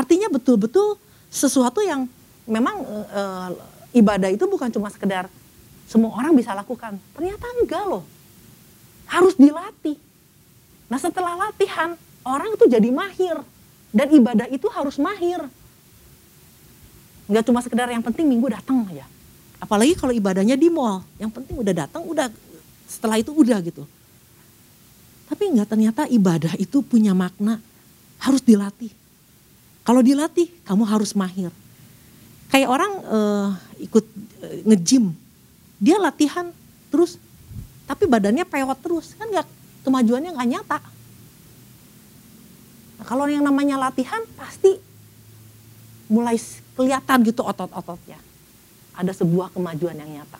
Artinya 0.00 0.32
betul-betul 0.32 0.96
sesuatu 1.28 1.84
yang 1.84 2.08
memang 2.48 2.80
e, 2.88 3.22
ibadah 4.00 4.32
itu 4.32 4.48
bukan 4.48 4.72
cuma 4.72 4.88
sekedar 4.88 5.28
semua 5.84 6.16
orang 6.16 6.32
bisa 6.32 6.56
lakukan. 6.56 6.96
Ternyata 7.12 7.44
enggak 7.60 7.84
loh 7.84 8.04
harus 9.04 9.36
dilatih. 9.36 10.00
Nah 10.88 10.96
setelah 10.96 11.36
latihan 11.36 12.00
orang 12.24 12.56
itu 12.56 12.64
jadi 12.64 12.88
mahir 12.88 13.44
dan 13.92 14.08
ibadah 14.08 14.48
itu 14.48 14.72
harus 14.72 14.96
mahir. 14.96 15.44
Nggak 17.28 17.44
cuma 17.44 17.60
sekedar 17.60 17.92
yang 17.92 18.00
penting 18.00 18.24
minggu 18.24 18.48
datang 18.48 18.88
aja. 18.88 19.04
Apalagi 19.60 19.92
kalau 20.00 20.16
ibadahnya 20.16 20.56
di 20.56 20.72
mall, 20.72 21.04
yang 21.20 21.28
penting 21.28 21.60
udah 21.60 21.84
datang, 21.84 22.00
udah 22.08 22.32
setelah 22.88 23.20
itu 23.20 23.28
udah 23.36 23.60
gitu. 23.60 23.84
Tapi 25.28 25.52
enggak 25.52 25.68
ternyata 25.76 26.08
ibadah 26.08 26.56
itu 26.56 26.80
punya 26.80 27.12
makna 27.12 27.60
harus 28.16 28.40
dilatih. 28.40 28.99
Kalau 29.84 30.04
dilatih, 30.04 30.48
kamu 30.68 30.84
harus 30.84 31.16
mahir. 31.16 31.50
Kayak 32.50 32.68
orang 32.68 32.92
uh, 33.06 33.48
ikut 33.80 34.04
uh, 34.42 34.56
nge-gym, 34.68 35.14
dia 35.80 35.96
latihan 35.96 36.52
terus 36.90 37.16
tapi 37.86 38.06
badannya 38.06 38.46
pewot 38.46 38.78
terus 38.78 39.18
kan 39.18 39.26
nggak 39.26 39.46
kemajuannya 39.86 40.30
nggak 40.34 40.50
nyata. 40.50 40.78
Nah, 43.00 43.04
kalau 43.08 43.24
yang 43.26 43.42
namanya 43.42 43.80
latihan 43.80 44.20
pasti 44.36 44.76
mulai 46.10 46.36
kelihatan 46.74 47.22
gitu 47.24 47.46
otot-ototnya. 47.46 48.18
Ada 48.98 49.16
sebuah 49.24 49.54
kemajuan 49.54 49.96
yang 49.96 50.20
nyata. 50.20 50.38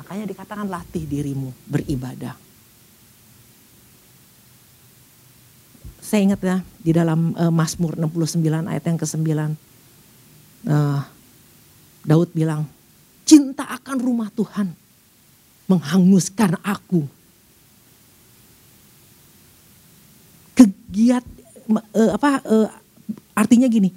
Makanya 0.00 0.24
dikatakan 0.30 0.70
latih 0.70 1.04
dirimu 1.04 1.52
beribadah. 1.66 2.45
Saya 6.06 6.22
ingat 6.22 6.38
ya 6.38 6.62
di 6.86 6.94
dalam 6.94 7.34
uh, 7.34 7.50
Mazmur 7.50 7.98
69 7.98 8.38
ayat 8.46 8.84
yang 8.86 8.94
ke-9. 8.94 9.26
Uh, 10.70 11.02
Daud 12.06 12.30
bilang, 12.30 12.62
cinta 13.26 13.66
akan 13.66 13.98
rumah 13.98 14.30
Tuhan 14.30 14.70
menghanguskan 15.66 16.62
aku. 16.62 17.10
Kegiat 20.54 21.26
uh, 21.74 22.10
apa 22.14 22.38
uh, 22.46 22.70
artinya 23.34 23.66
gini, 23.66 23.90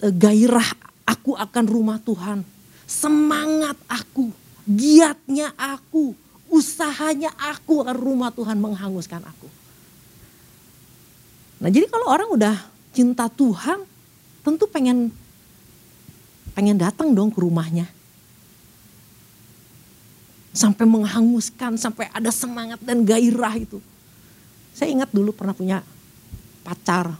gairah 0.00 0.72
aku 1.04 1.36
akan 1.36 1.64
rumah 1.68 2.00
Tuhan, 2.00 2.48
semangat 2.88 3.76
aku, 3.92 4.32
giatnya 4.64 5.52
aku, 5.60 6.16
usahanya 6.48 7.28
aku 7.36 7.84
akan 7.84 7.96
rumah 8.00 8.32
Tuhan 8.32 8.56
menghanguskan 8.56 9.20
aku. 9.20 9.65
Nah 11.56 11.68
jadi 11.72 11.88
kalau 11.88 12.06
orang 12.12 12.28
udah 12.32 12.56
cinta 12.92 13.28
Tuhan, 13.32 13.84
tentu 14.44 14.64
pengen 14.68 15.12
pengen 16.56 16.80
datang 16.80 17.12
dong 17.12 17.28
ke 17.28 17.40
rumahnya 17.40 17.88
sampai 20.56 20.88
menghanguskan, 20.88 21.76
sampai 21.76 22.08
ada 22.08 22.32
semangat 22.32 22.80
dan 22.80 23.04
gairah 23.04 23.60
itu. 23.60 23.76
Saya 24.72 24.88
ingat 24.88 25.12
dulu 25.12 25.36
pernah 25.36 25.52
punya 25.52 25.84
pacar. 26.64 27.12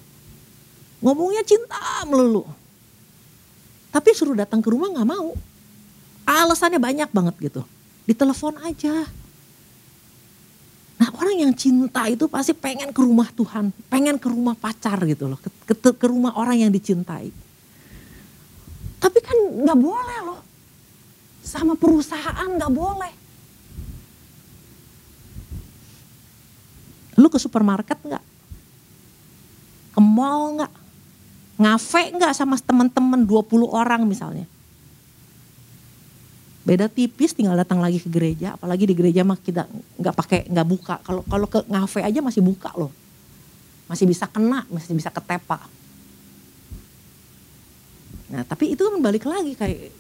Ngomongnya 1.05 1.45
cinta 1.45 1.77
melulu. 2.09 2.49
Tapi 3.93 4.09
suruh 4.17 4.37
datang 4.37 4.65
ke 4.65 4.73
rumah 4.73 4.89
nggak 4.89 5.09
mau. 5.09 5.37
Alasannya 6.25 6.81
banyak 6.81 7.13
banget 7.13 7.35
gitu. 7.53 7.63
Ditelepon 8.09 8.57
aja. 8.65 9.05
Nah 10.97 11.09
orang 11.13 11.37
yang 11.45 11.53
cinta 11.53 12.09
itu 12.09 12.25
pasti 12.27 12.57
pengen 12.57 12.93
ke 12.93 13.01
rumah 13.05 13.29
Tuhan. 13.33 13.73
Pengen 13.93 14.17
ke 14.17 14.29
rumah 14.33 14.57
pacar 14.57 15.01
gitu 15.05 15.29
loh. 15.29 15.37
Ke, 15.37 15.75
ke, 15.75 15.91
ke 15.93 16.07
rumah 16.09 16.33
orang 16.41 16.65
yang 16.65 16.73
dicintai. 16.73 17.29
Tapi 18.97 19.19
kan 19.21 19.37
nggak 19.61 19.79
boleh 19.79 20.19
loh. 20.25 20.41
Sama 21.47 21.79
perusahaan 21.79 22.49
nggak 22.49 22.73
boleh 22.75 23.27
Lu 27.17 27.33
ke 27.33 27.41
supermarket 27.41 27.97
nggak? 28.05 28.25
Ke 29.97 30.01
mall 30.05 30.61
nggak? 30.61 30.73
Ngafe 31.57 32.03
nggak 32.13 32.33
sama 32.37 32.61
teman-teman 32.61 33.25
20 33.25 33.65
orang 33.73 34.05
misalnya? 34.05 34.45
Beda 36.67 36.91
tipis 36.91 37.31
tinggal 37.31 37.55
datang 37.55 37.79
lagi 37.79 38.03
ke 38.03 38.11
gereja, 38.11 38.59
apalagi 38.59 38.91
di 38.91 38.95
gereja 38.99 39.23
mah 39.23 39.39
kita 39.39 39.71
nggak 40.03 40.15
pakai 40.19 40.41
nggak 40.51 40.67
buka. 40.67 40.99
Kalau 41.07 41.23
kalau 41.23 41.47
ke 41.47 41.63
ngafe 41.63 42.03
aja 42.03 42.19
masih 42.19 42.43
buka 42.43 42.75
loh. 42.75 42.91
Masih 43.87 44.03
bisa 44.03 44.27
kena, 44.27 44.67
masih 44.67 44.99
bisa 44.99 45.15
ketepa. 45.15 45.63
Nah, 48.35 48.43
tapi 48.43 48.75
itu 48.75 48.83
kan 48.83 48.99
balik 48.99 49.23
lagi 49.31 49.55
kayak 49.55 49.95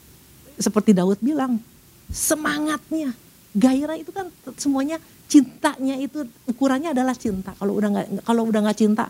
seperti 0.59 0.91
Daud 0.91 1.23
bilang, 1.23 1.63
semangatnya, 2.11 3.15
gairah 3.55 3.95
itu 3.95 4.11
kan 4.11 4.27
semuanya 4.59 4.99
cintanya 5.31 5.95
itu 6.03 6.27
ukurannya 6.51 6.91
adalah 6.91 7.15
cinta. 7.15 7.55
Kalau 7.55 7.79
udah 7.79 7.89
nggak 7.95 8.07
kalau 8.27 8.43
udah 8.43 8.67
nggak 8.67 8.79
cinta, 8.83 9.07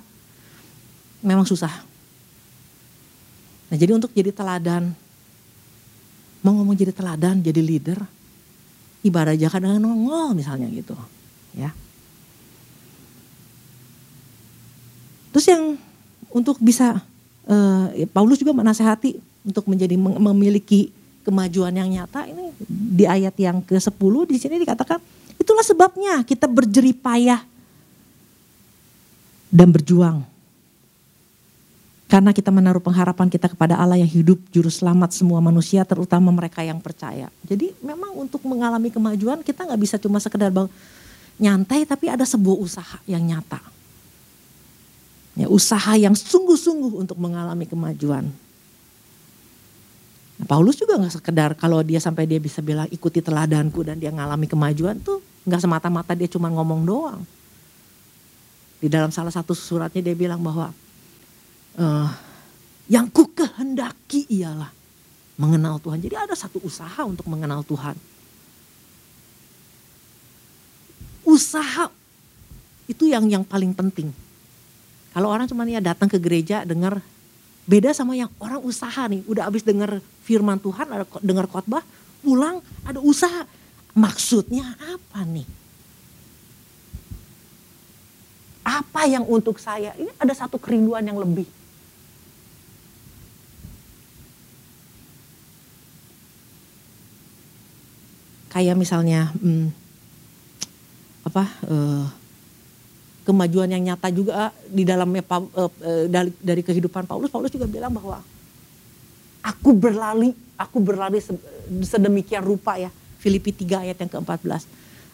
memang 1.24 1.48
susah. 1.48 1.72
Nah 3.72 3.76
jadi 3.80 3.96
untuk 3.96 4.12
jadi 4.12 4.28
teladan, 4.28 4.92
mau 6.46 6.54
ngomong 6.54 6.78
jadi 6.78 6.94
teladan, 6.94 7.42
jadi 7.42 7.58
leader, 7.58 7.98
ibadah 9.02 9.34
aja 9.34 9.50
dengan 9.58 9.82
nongol 9.82 10.38
misalnya 10.38 10.70
gitu, 10.70 10.94
ya. 11.58 11.74
Terus 15.34 15.46
yang 15.50 15.74
untuk 16.30 16.62
bisa 16.62 17.02
uh, 17.50 17.86
Paulus 18.14 18.38
juga 18.38 18.54
menasehati 18.54 19.18
untuk 19.42 19.66
menjadi 19.66 19.98
memiliki 19.98 20.94
kemajuan 21.26 21.74
yang 21.74 21.90
nyata 21.90 22.30
ini 22.30 22.54
di 22.62 23.02
ayat 23.02 23.34
yang 23.34 23.58
ke-10 23.66 24.14
di 24.30 24.38
sini 24.38 24.62
dikatakan 24.62 25.02
Itulah 25.36 25.62
sebabnya 25.62 26.24
kita 26.24 26.48
berjerih 26.48 26.96
payah 26.96 27.44
dan 29.52 29.68
berjuang. 29.70 30.24
Karena 32.16 32.32
kita 32.32 32.48
menaruh 32.48 32.80
pengharapan 32.80 33.28
kita 33.28 33.44
kepada 33.52 33.76
Allah 33.76 34.00
yang 34.00 34.08
hidup, 34.08 34.40
juru 34.48 34.72
selamat 34.72 35.12
semua 35.12 35.36
manusia, 35.44 35.84
terutama 35.84 36.32
mereka 36.32 36.64
yang 36.64 36.80
percaya. 36.80 37.28
Jadi 37.44 37.76
memang 37.84 38.16
untuk 38.16 38.40
mengalami 38.48 38.88
kemajuan 38.88 39.44
kita 39.44 39.68
nggak 39.68 39.76
bisa 39.76 40.00
cuma 40.00 40.16
sekedar 40.16 40.48
bang, 40.48 40.64
nyantai, 41.36 41.84
tapi 41.84 42.08
ada 42.08 42.24
sebuah 42.24 42.56
usaha 42.56 42.96
yang 43.04 43.20
nyata. 43.20 43.60
Ya, 45.36 45.44
usaha 45.52 45.92
yang 46.00 46.16
sungguh-sungguh 46.16 47.04
untuk 47.04 47.20
mengalami 47.20 47.68
kemajuan. 47.68 48.32
Nah, 50.40 50.46
Paulus 50.48 50.80
juga 50.80 50.96
nggak 50.96 51.20
sekedar 51.20 51.52
kalau 51.52 51.84
dia 51.84 52.00
sampai 52.00 52.24
dia 52.24 52.40
bisa 52.40 52.64
bilang 52.64 52.88
ikuti 52.88 53.20
teladanku 53.20 53.84
dan 53.84 54.00
dia 54.00 54.08
ngalami 54.08 54.48
kemajuan 54.48 54.96
tuh 55.04 55.20
nggak 55.44 55.60
semata-mata 55.60 56.16
dia 56.16 56.32
cuma 56.32 56.48
ngomong 56.48 56.80
doang. 56.80 57.20
Di 58.80 58.88
dalam 58.88 59.12
salah 59.12 59.36
satu 59.36 59.52
suratnya 59.52 60.00
dia 60.00 60.16
bilang 60.16 60.40
bahwa 60.40 60.72
uh, 61.76 62.10
yang 62.86 63.10
ku 63.10 63.28
kehendaki 63.30 64.26
ialah 64.30 64.70
mengenal 65.36 65.76
Tuhan. 65.80 66.00
Jadi 66.00 66.16
ada 66.16 66.34
satu 66.34 66.60
usaha 66.64 67.04
untuk 67.04 67.28
mengenal 67.28 67.60
Tuhan. 67.62 67.96
Usaha 71.26 71.90
itu 72.86 73.10
yang 73.10 73.26
yang 73.26 73.44
paling 73.44 73.74
penting. 73.74 74.14
Kalau 75.12 75.32
orang 75.32 75.48
cuma 75.48 75.64
ya 75.66 75.80
datang 75.80 76.06
ke 76.12 76.20
gereja 76.20 76.62
dengar 76.62 77.00
beda 77.66 77.90
sama 77.90 78.14
yang 78.14 78.30
orang 78.38 78.62
usaha 78.62 79.08
nih, 79.10 79.26
udah 79.26 79.48
habis 79.50 79.66
dengar 79.66 79.98
firman 80.22 80.60
Tuhan, 80.60 80.86
ada 80.86 81.04
dengar 81.18 81.50
khotbah, 81.50 81.82
pulang 82.22 82.62
ada 82.86 83.02
usaha. 83.02 83.44
Maksudnya 83.96 84.76
apa 84.76 85.24
nih? 85.24 85.48
Apa 88.66 89.08
yang 89.08 89.24
untuk 89.24 89.56
saya? 89.56 89.96
Ini 89.96 90.12
ada 90.20 90.34
satu 90.36 90.60
kerinduan 90.60 91.02
yang 91.02 91.16
lebih. 91.16 91.48
Kayak 98.56 98.80
misalnya 98.80 99.36
hmm, 99.36 99.68
apa 101.28 101.44
uh, 101.68 102.08
kemajuan 103.28 103.68
yang 103.68 103.84
nyata 103.84 104.08
juga 104.08 104.48
di 104.64 104.80
dalamnya 104.80 105.20
uh, 105.28 105.68
dari, 106.08 106.32
dari 106.40 106.62
kehidupan 106.64 107.04
Paulus. 107.04 107.28
Paulus 107.28 107.52
juga 107.52 107.68
bilang 107.68 107.92
bahwa 107.92 108.24
aku 109.44 109.76
berlari, 109.76 110.32
aku 110.56 110.80
berlari 110.80 111.20
sedemikian 111.84 112.40
rupa 112.40 112.80
ya. 112.80 112.88
Filipi 113.20 113.52
3 113.52 113.92
ayat 113.92 113.96
yang 114.00 114.08
ke-14. 114.08 114.64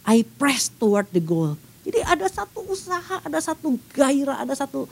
I 0.06 0.22
press 0.38 0.70
toward 0.70 1.10
the 1.10 1.18
goal. 1.18 1.58
Jadi 1.82 1.98
ada 2.06 2.30
satu 2.30 2.62
usaha, 2.70 3.18
ada 3.26 3.42
satu 3.42 3.74
gairah, 3.90 4.38
ada 4.38 4.54
satu 4.54 4.86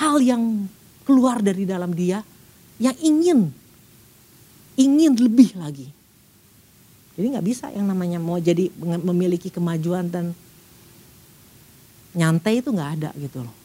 hal 0.00 0.16
yang 0.24 0.64
keluar 1.04 1.44
dari 1.44 1.68
dalam 1.68 1.92
dia 1.92 2.24
yang 2.80 2.96
ingin 3.04 3.52
ingin 4.80 5.12
lebih 5.20 5.52
lagi. 5.60 5.92
Jadi 7.12 7.26
nggak 7.36 7.46
bisa 7.46 7.68
yang 7.72 7.84
namanya 7.84 8.16
mau 8.16 8.40
jadi 8.40 8.72
memiliki 8.80 9.52
kemajuan 9.52 10.08
dan 10.08 10.32
nyantai 12.16 12.64
itu 12.64 12.72
nggak 12.72 12.90
ada 13.00 13.10
gitu 13.20 13.44
loh. 13.44 13.56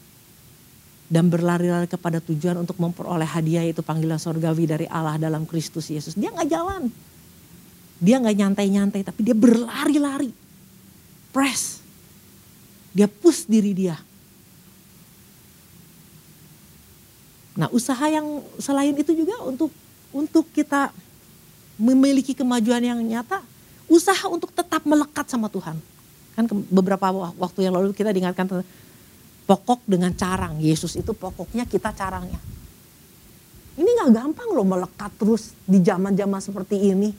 Dan 1.08 1.32
berlari-lari 1.32 1.88
kepada 1.88 2.20
tujuan 2.20 2.60
untuk 2.60 2.76
memperoleh 2.76 3.24
hadiah 3.24 3.64
itu 3.64 3.80
panggilan 3.80 4.20
sorgawi 4.20 4.68
dari 4.68 4.86
Allah 4.92 5.16
dalam 5.16 5.48
Kristus 5.48 5.88
Yesus. 5.88 6.12
Dia 6.12 6.28
nggak 6.28 6.48
jalan. 6.52 6.92
Dia 7.96 8.20
nggak 8.20 8.36
nyantai-nyantai 8.36 9.00
tapi 9.08 9.24
dia 9.24 9.32
berlari-lari. 9.32 10.28
Press. 11.32 11.80
Dia 12.92 13.08
push 13.08 13.48
diri 13.48 13.72
dia. 13.72 13.96
Nah 17.58 17.72
usaha 17.72 18.06
yang 18.06 18.44
selain 18.60 18.94
itu 18.94 19.16
juga 19.16 19.40
untuk 19.42 19.72
untuk 20.14 20.46
kita 20.52 20.92
memiliki 21.78 22.34
kemajuan 22.34 22.82
yang 22.82 22.98
nyata, 23.00 23.40
usaha 23.86 24.26
untuk 24.26 24.50
tetap 24.50 24.82
melekat 24.82 25.30
sama 25.30 25.46
Tuhan. 25.48 25.78
Kan 26.34 26.44
beberapa 26.68 27.10
waktu 27.38 27.66
yang 27.66 27.78
lalu 27.78 27.94
kita 27.94 28.10
diingatkan 28.10 28.62
pokok 29.48 29.80
dengan 29.86 30.12
carang. 30.12 30.58
Yesus 30.60 30.98
itu 30.98 31.14
pokoknya 31.14 31.64
kita 31.64 31.94
carangnya. 31.94 32.38
Ini 33.78 33.86
nggak 33.86 34.10
gampang 34.10 34.50
loh 34.50 34.66
melekat 34.66 35.14
terus 35.16 35.54
di 35.62 35.78
zaman-zaman 35.80 36.42
seperti 36.42 36.76
ini. 36.92 37.14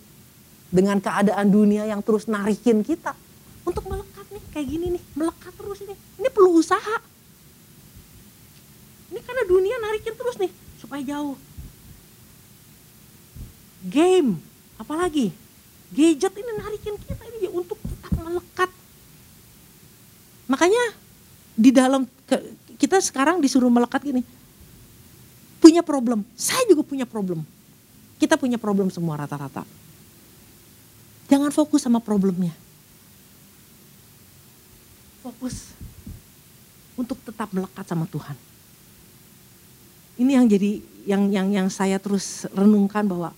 Dengan 0.70 1.02
keadaan 1.02 1.50
dunia 1.50 1.88
yang 1.90 2.04
terus 2.06 2.30
narikin 2.30 2.86
kita. 2.86 3.16
Untuk 3.66 3.88
melekat 3.90 4.28
nih 4.30 4.44
kayak 4.54 4.68
gini 4.70 4.86
nih, 5.00 5.04
melekat 5.18 5.56
terus 5.56 5.80
ini. 5.82 5.96
Ini 6.20 6.30
perlu 6.30 6.60
usaha. 6.60 6.98
Ini 9.10 9.20
karena 9.26 9.44
dunia 9.50 9.76
narikin 9.82 10.14
terus 10.14 10.38
nih 10.38 10.52
supaya 10.78 11.02
jauh. 11.02 11.34
Game, 13.88 14.38
apalagi 14.80 15.36
gadget 15.92 16.34
ini 16.34 16.52
narikin 16.56 16.96
kita 16.98 17.24
ini 17.38 17.52
untuk 17.52 17.78
tetap 17.84 18.16
melekat 18.18 18.72
Makanya 20.50 20.84
di 21.54 21.70
dalam 21.70 22.10
kita 22.82 22.98
sekarang 23.06 23.38
disuruh 23.38 23.70
melekat 23.70 24.02
gini. 24.02 24.26
Punya 25.62 25.86
problem. 25.86 26.26
Saya 26.34 26.66
juga 26.66 26.82
punya 26.82 27.06
problem. 27.06 27.46
Kita 28.18 28.34
punya 28.36 28.58
problem 28.58 28.90
semua 28.90 29.22
rata-rata. 29.22 29.62
Jangan 31.30 31.54
fokus 31.54 31.86
sama 31.86 32.02
problemnya. 32.02 32.52
Fokus 35.22 35.70
untuk 36.98 37.22
tetap 37.22 37.54
melekat 37.54 37.86
sama 37.86 38.10
Tuhan. 38.10 38.34
Ini 40.18 40.32
yang 40.42 40.46
jadi 40.50 40.72
yang 41.06 41.24
yang 41.30 41.48
yang 41.54 41.68
saya 41.70 42.02
terus 42.02 42.50
renungkan 42.52 43.06
bahwa 43.06 43.32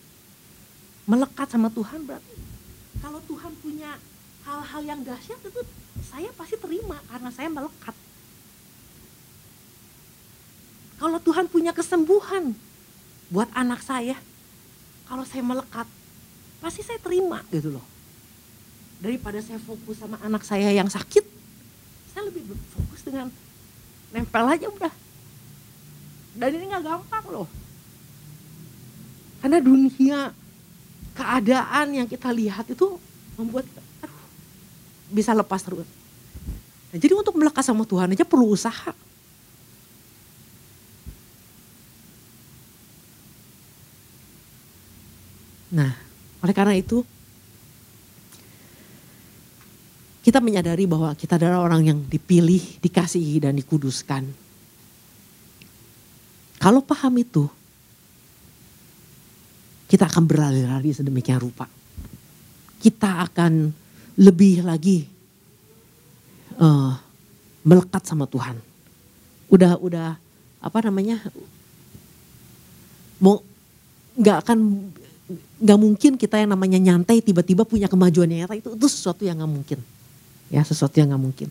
melekat 1.11 1.51
sama 1.51 1.67
Tuhan 1.67 2.07
berarti 2.07 2.35
kalau 3.03 3.19
Tuhan 3.27 3.51
punya 3.59 3.99
hal-hal 4.45 4.81
yang 4.85 4.99
dahsyat 5.03 5.39
itu 5.43 5.61
saya 6.05 6.29
pasti 6.37 6.55
terima 6.57 6.97
karena 7.09 7.29
saya 7.33 7.49
melekat. 7.49 7.95
Kalau 11.01 11.17
Tuhan 11.17 11.49
punya 11.49 11.73
kesembuhan 11.73 12.53
buat 13.33 13.49
anak 13.57 13.81
saya, 13.81 14.13
kalau 15.09 15.25
saya 15.25 15.41
melekat, 15.41 15.89
pasti 16.61 16.85
saya 16.85 17.01
terima 17.01 17.41
gitu 17.49 17.73
loh. 17.73 17.85
Daripada 19.01 19.41
saya 19.41 19.57
fokus 19.57 19.97
sama 19.97 20.21
anak 20.21 20.45
saya 20.45 20.69
yang 20.69 20.85
sakit, 20.85 21.25
saya 22.13 22.29
lebih 22.29 22.45
fokus 22.69 23.01
dengan 23.01 23.33
nempel 24.13 24.45
aja 24.45 24.69
udah. 24.69 24.93
Dan 26.37 26.49
ini 26.53 26.69
nggak 26.69 26.85
gampang 26.85 27.25
loh. 27.33 27.49
Karena 29.41 29.57
dunia 29.57 30.37
keadaan 31.15 31.87
yang 31.95 32.07
kita 32.07 32.31
lihat 32.31 32.67
itu 32.71 32.97
membuat 33.35 33.67
bisa 35.11 35.35
lepas 35.35 35.59
terus. 35.59 35.87
Nah, 36.91 36.97
jadi 36.99 37.15
untuk 37.15 37.35
melekat 37.35 37.63
sama 37.63 37.83
Tuhan 37.83 38.11
aja 38.15 38.23
perlu 38.23 38.51
usaha. 38.51 38.95
Nah, 45.71 45.91
oleh 46.43 46.55
karena 46.55 46.75
itu 46.75 47.03
kita 50.21 50.43
menyadari 50.43 50.85
bahwa 50.85 51.15
kita 51.15 51.39
adalah 51.39 51.63
orang 51.63 51.81
yang 51.87 51.99
dipilih, 52.05 52.59
dikasihi 52.83 53.41
dan 53.41 53.55
dikuduskan. 53.57 54.27
Kalau 56.61 56.83
paham 56.85 57.17
itu, 57.17 57.49
kita 59.91 60.07
akan 60.07 60.23
berlari-lari 60.23 60.95
sedemikian 60.95 61.43
rupa. 61.43 61.67
Kita 62.79 63.27
akan 63.27 63.75
lebih 64.15 64.63
lagi 64.63 65.03
uh, 66.55 66.95
melekat 67.67 68.07
sama 68.07 68.23
Tuhan. 68.23 68.55
Udah 69.51 69.75
udah 69.83 70.15
apa 70.63 70.79
namanya? 70.87 71.19
Mau 73.19 73.43
nggak 74.15 74.37
akan 74.47 74.57
nggak 75.59 75.79
mungkin 75.79 76.11
kita 76.15 76.39
yang 76.39 76.55
namanya 76.55 76.79
nyantai 76.79 77.19
tiba-tiba 77.19 77.67
punya 77.67 77.91
kemajuan 77.91 78.31
yang 78.31 78.47
nyata 78.47 78.55
itu 78.59 78.69
itu 78.75 78.87
sesuatu 78.91 79.23
yang 79.23 79.39
nggak 79.39 79.51
mungkin 79.51 79.79
ya 80.51 80.59
sesuatu 80.59 80.99
yang 80.99 81.15
nggak 81.15 81.23
mungkin 81.23 81.47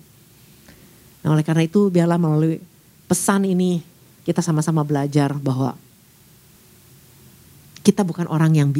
nah 1.24 1.32
oleh 1.32 1.40
karena 1.40 1.64
itu 1.64 1.88
biarlah 1.88 2.20
melalui 2.20 2.60
pesan 3.08 3.48
ini 3.48 3.80
kita 4.28 4.44
sama-sama 4.44 4.84
belajar 4.84 5.32
bahwa 5.32 5.72
kita 7.80 8.04
bukan 8.04 8.28
orang 8.28 8.52
yang 8.56 8.70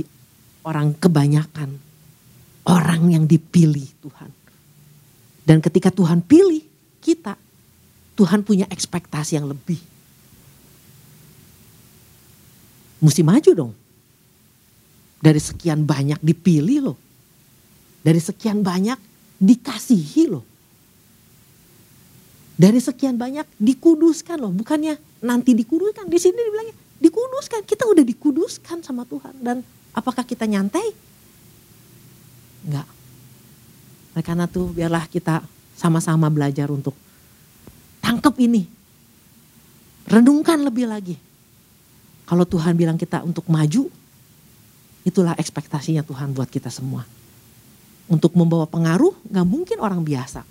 orang 0.65 0.93
kebanyakan 0.97 1.81
orang 2.69 3.11
yang 3.11 3.25
dipilih 3.25 3.89
Tuhan. 4.05 4.31
Dan 5.43 5.59
ketika 5.65 5.89
Tuhan 5.89 6.21
pilih 6.21 6.63
kita, 7.01 7.35
Tuhan 8.15 8.45
punya 8.45 8.69
ekspektasi 8.69 9.41
yang 9.41 9.49
lebih. 9.49 9.81
Mesti 13.01 13.25
maju 13.25 13.51
dong. 13.57 13.73
Dari 15.21 15.41
sekian 15.41 15.89
banyak 15.89 16.21
dipilih 16.21 16.93
loh. 16.93 16.99
Dari 18.05 18.21
sekian 18.21 18.61
banyak 18.61 18.97
dikasihi 19.41 20.25
loh. 20.29 20.45
Dari 22.61 22.77
sekian 22.77 23.17
banyak 23.17 23.49
dikuduskan 23.57 24.37
loh. 24.37 24.53
Bukannya 24.53 25.01
nanti 25.25 25.57
dikuduskan. 25.57 26.13
Di 26.13 26.21
sini 26.21 26.37
dibilangnya 26.37 26.77
dikuduskan. 27.01 27.65
Kita 27.65 27.89
udah 27.89 28.05
dikuduskan 28.05 28.85
sama 28.85 29.09
Tuhan. 29.09 29.35
Dan 29.41 29.57
apakah 29.97 30.23
kita 30.23 30.45
nyantai? 30.45 30.93
Enggak. 32.69 32.89
Oleh 34.15 34.25
karena 34.25 34.45
itu 34.45 34.63
biarlah 34.71 35.05
kita 35.09 35.41
sama-sama 35.75 36.29
belajar 36.29 36.69
untuk 36.69 36.93
tangkap 38.05 38.37
ini. 38.37 38.69
Renungkan 40.11 40.61
lebih 40.61 40.85
lagi. 40.85 41.17
Kalau 42.29 42.45
Tuhan 42.47 42.79
bilang 42.79 43.01
kita 43.01 43.25
untuk 43.27 43.49
maju, 43.51 43.91
itulah 45.03 45.35
ekspektasinya 45.35 46.05
Tuhan 46.05 46.31
buat 46.37 46.47
kita 46.47 46.69
semua. 46.71 47.03
Untuk 48.11 48.35
membawa 48.35 48.67
pengaruh, 48.67 49.15
gak 49.31 49.47
mungkin 49.47 49.79
orang 49.81 50.03
biasa. 50.03 50.45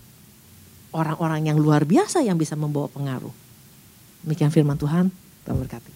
orang-orang 0.89 1.45
yang 1.45 1.61
luar 1.61 1.85
biasa 1.85 2.25
yang 2.25 2.33
bisa 2.33 2.57
membawa 2.57 2.89
pengaruh. 2.89 3.29
Demikian 4.25 4.49
firman 4.49 4.73
Tuhan, 4.73 5.13
Tuhan 5.45 5.57
berkati. 5.61 5.91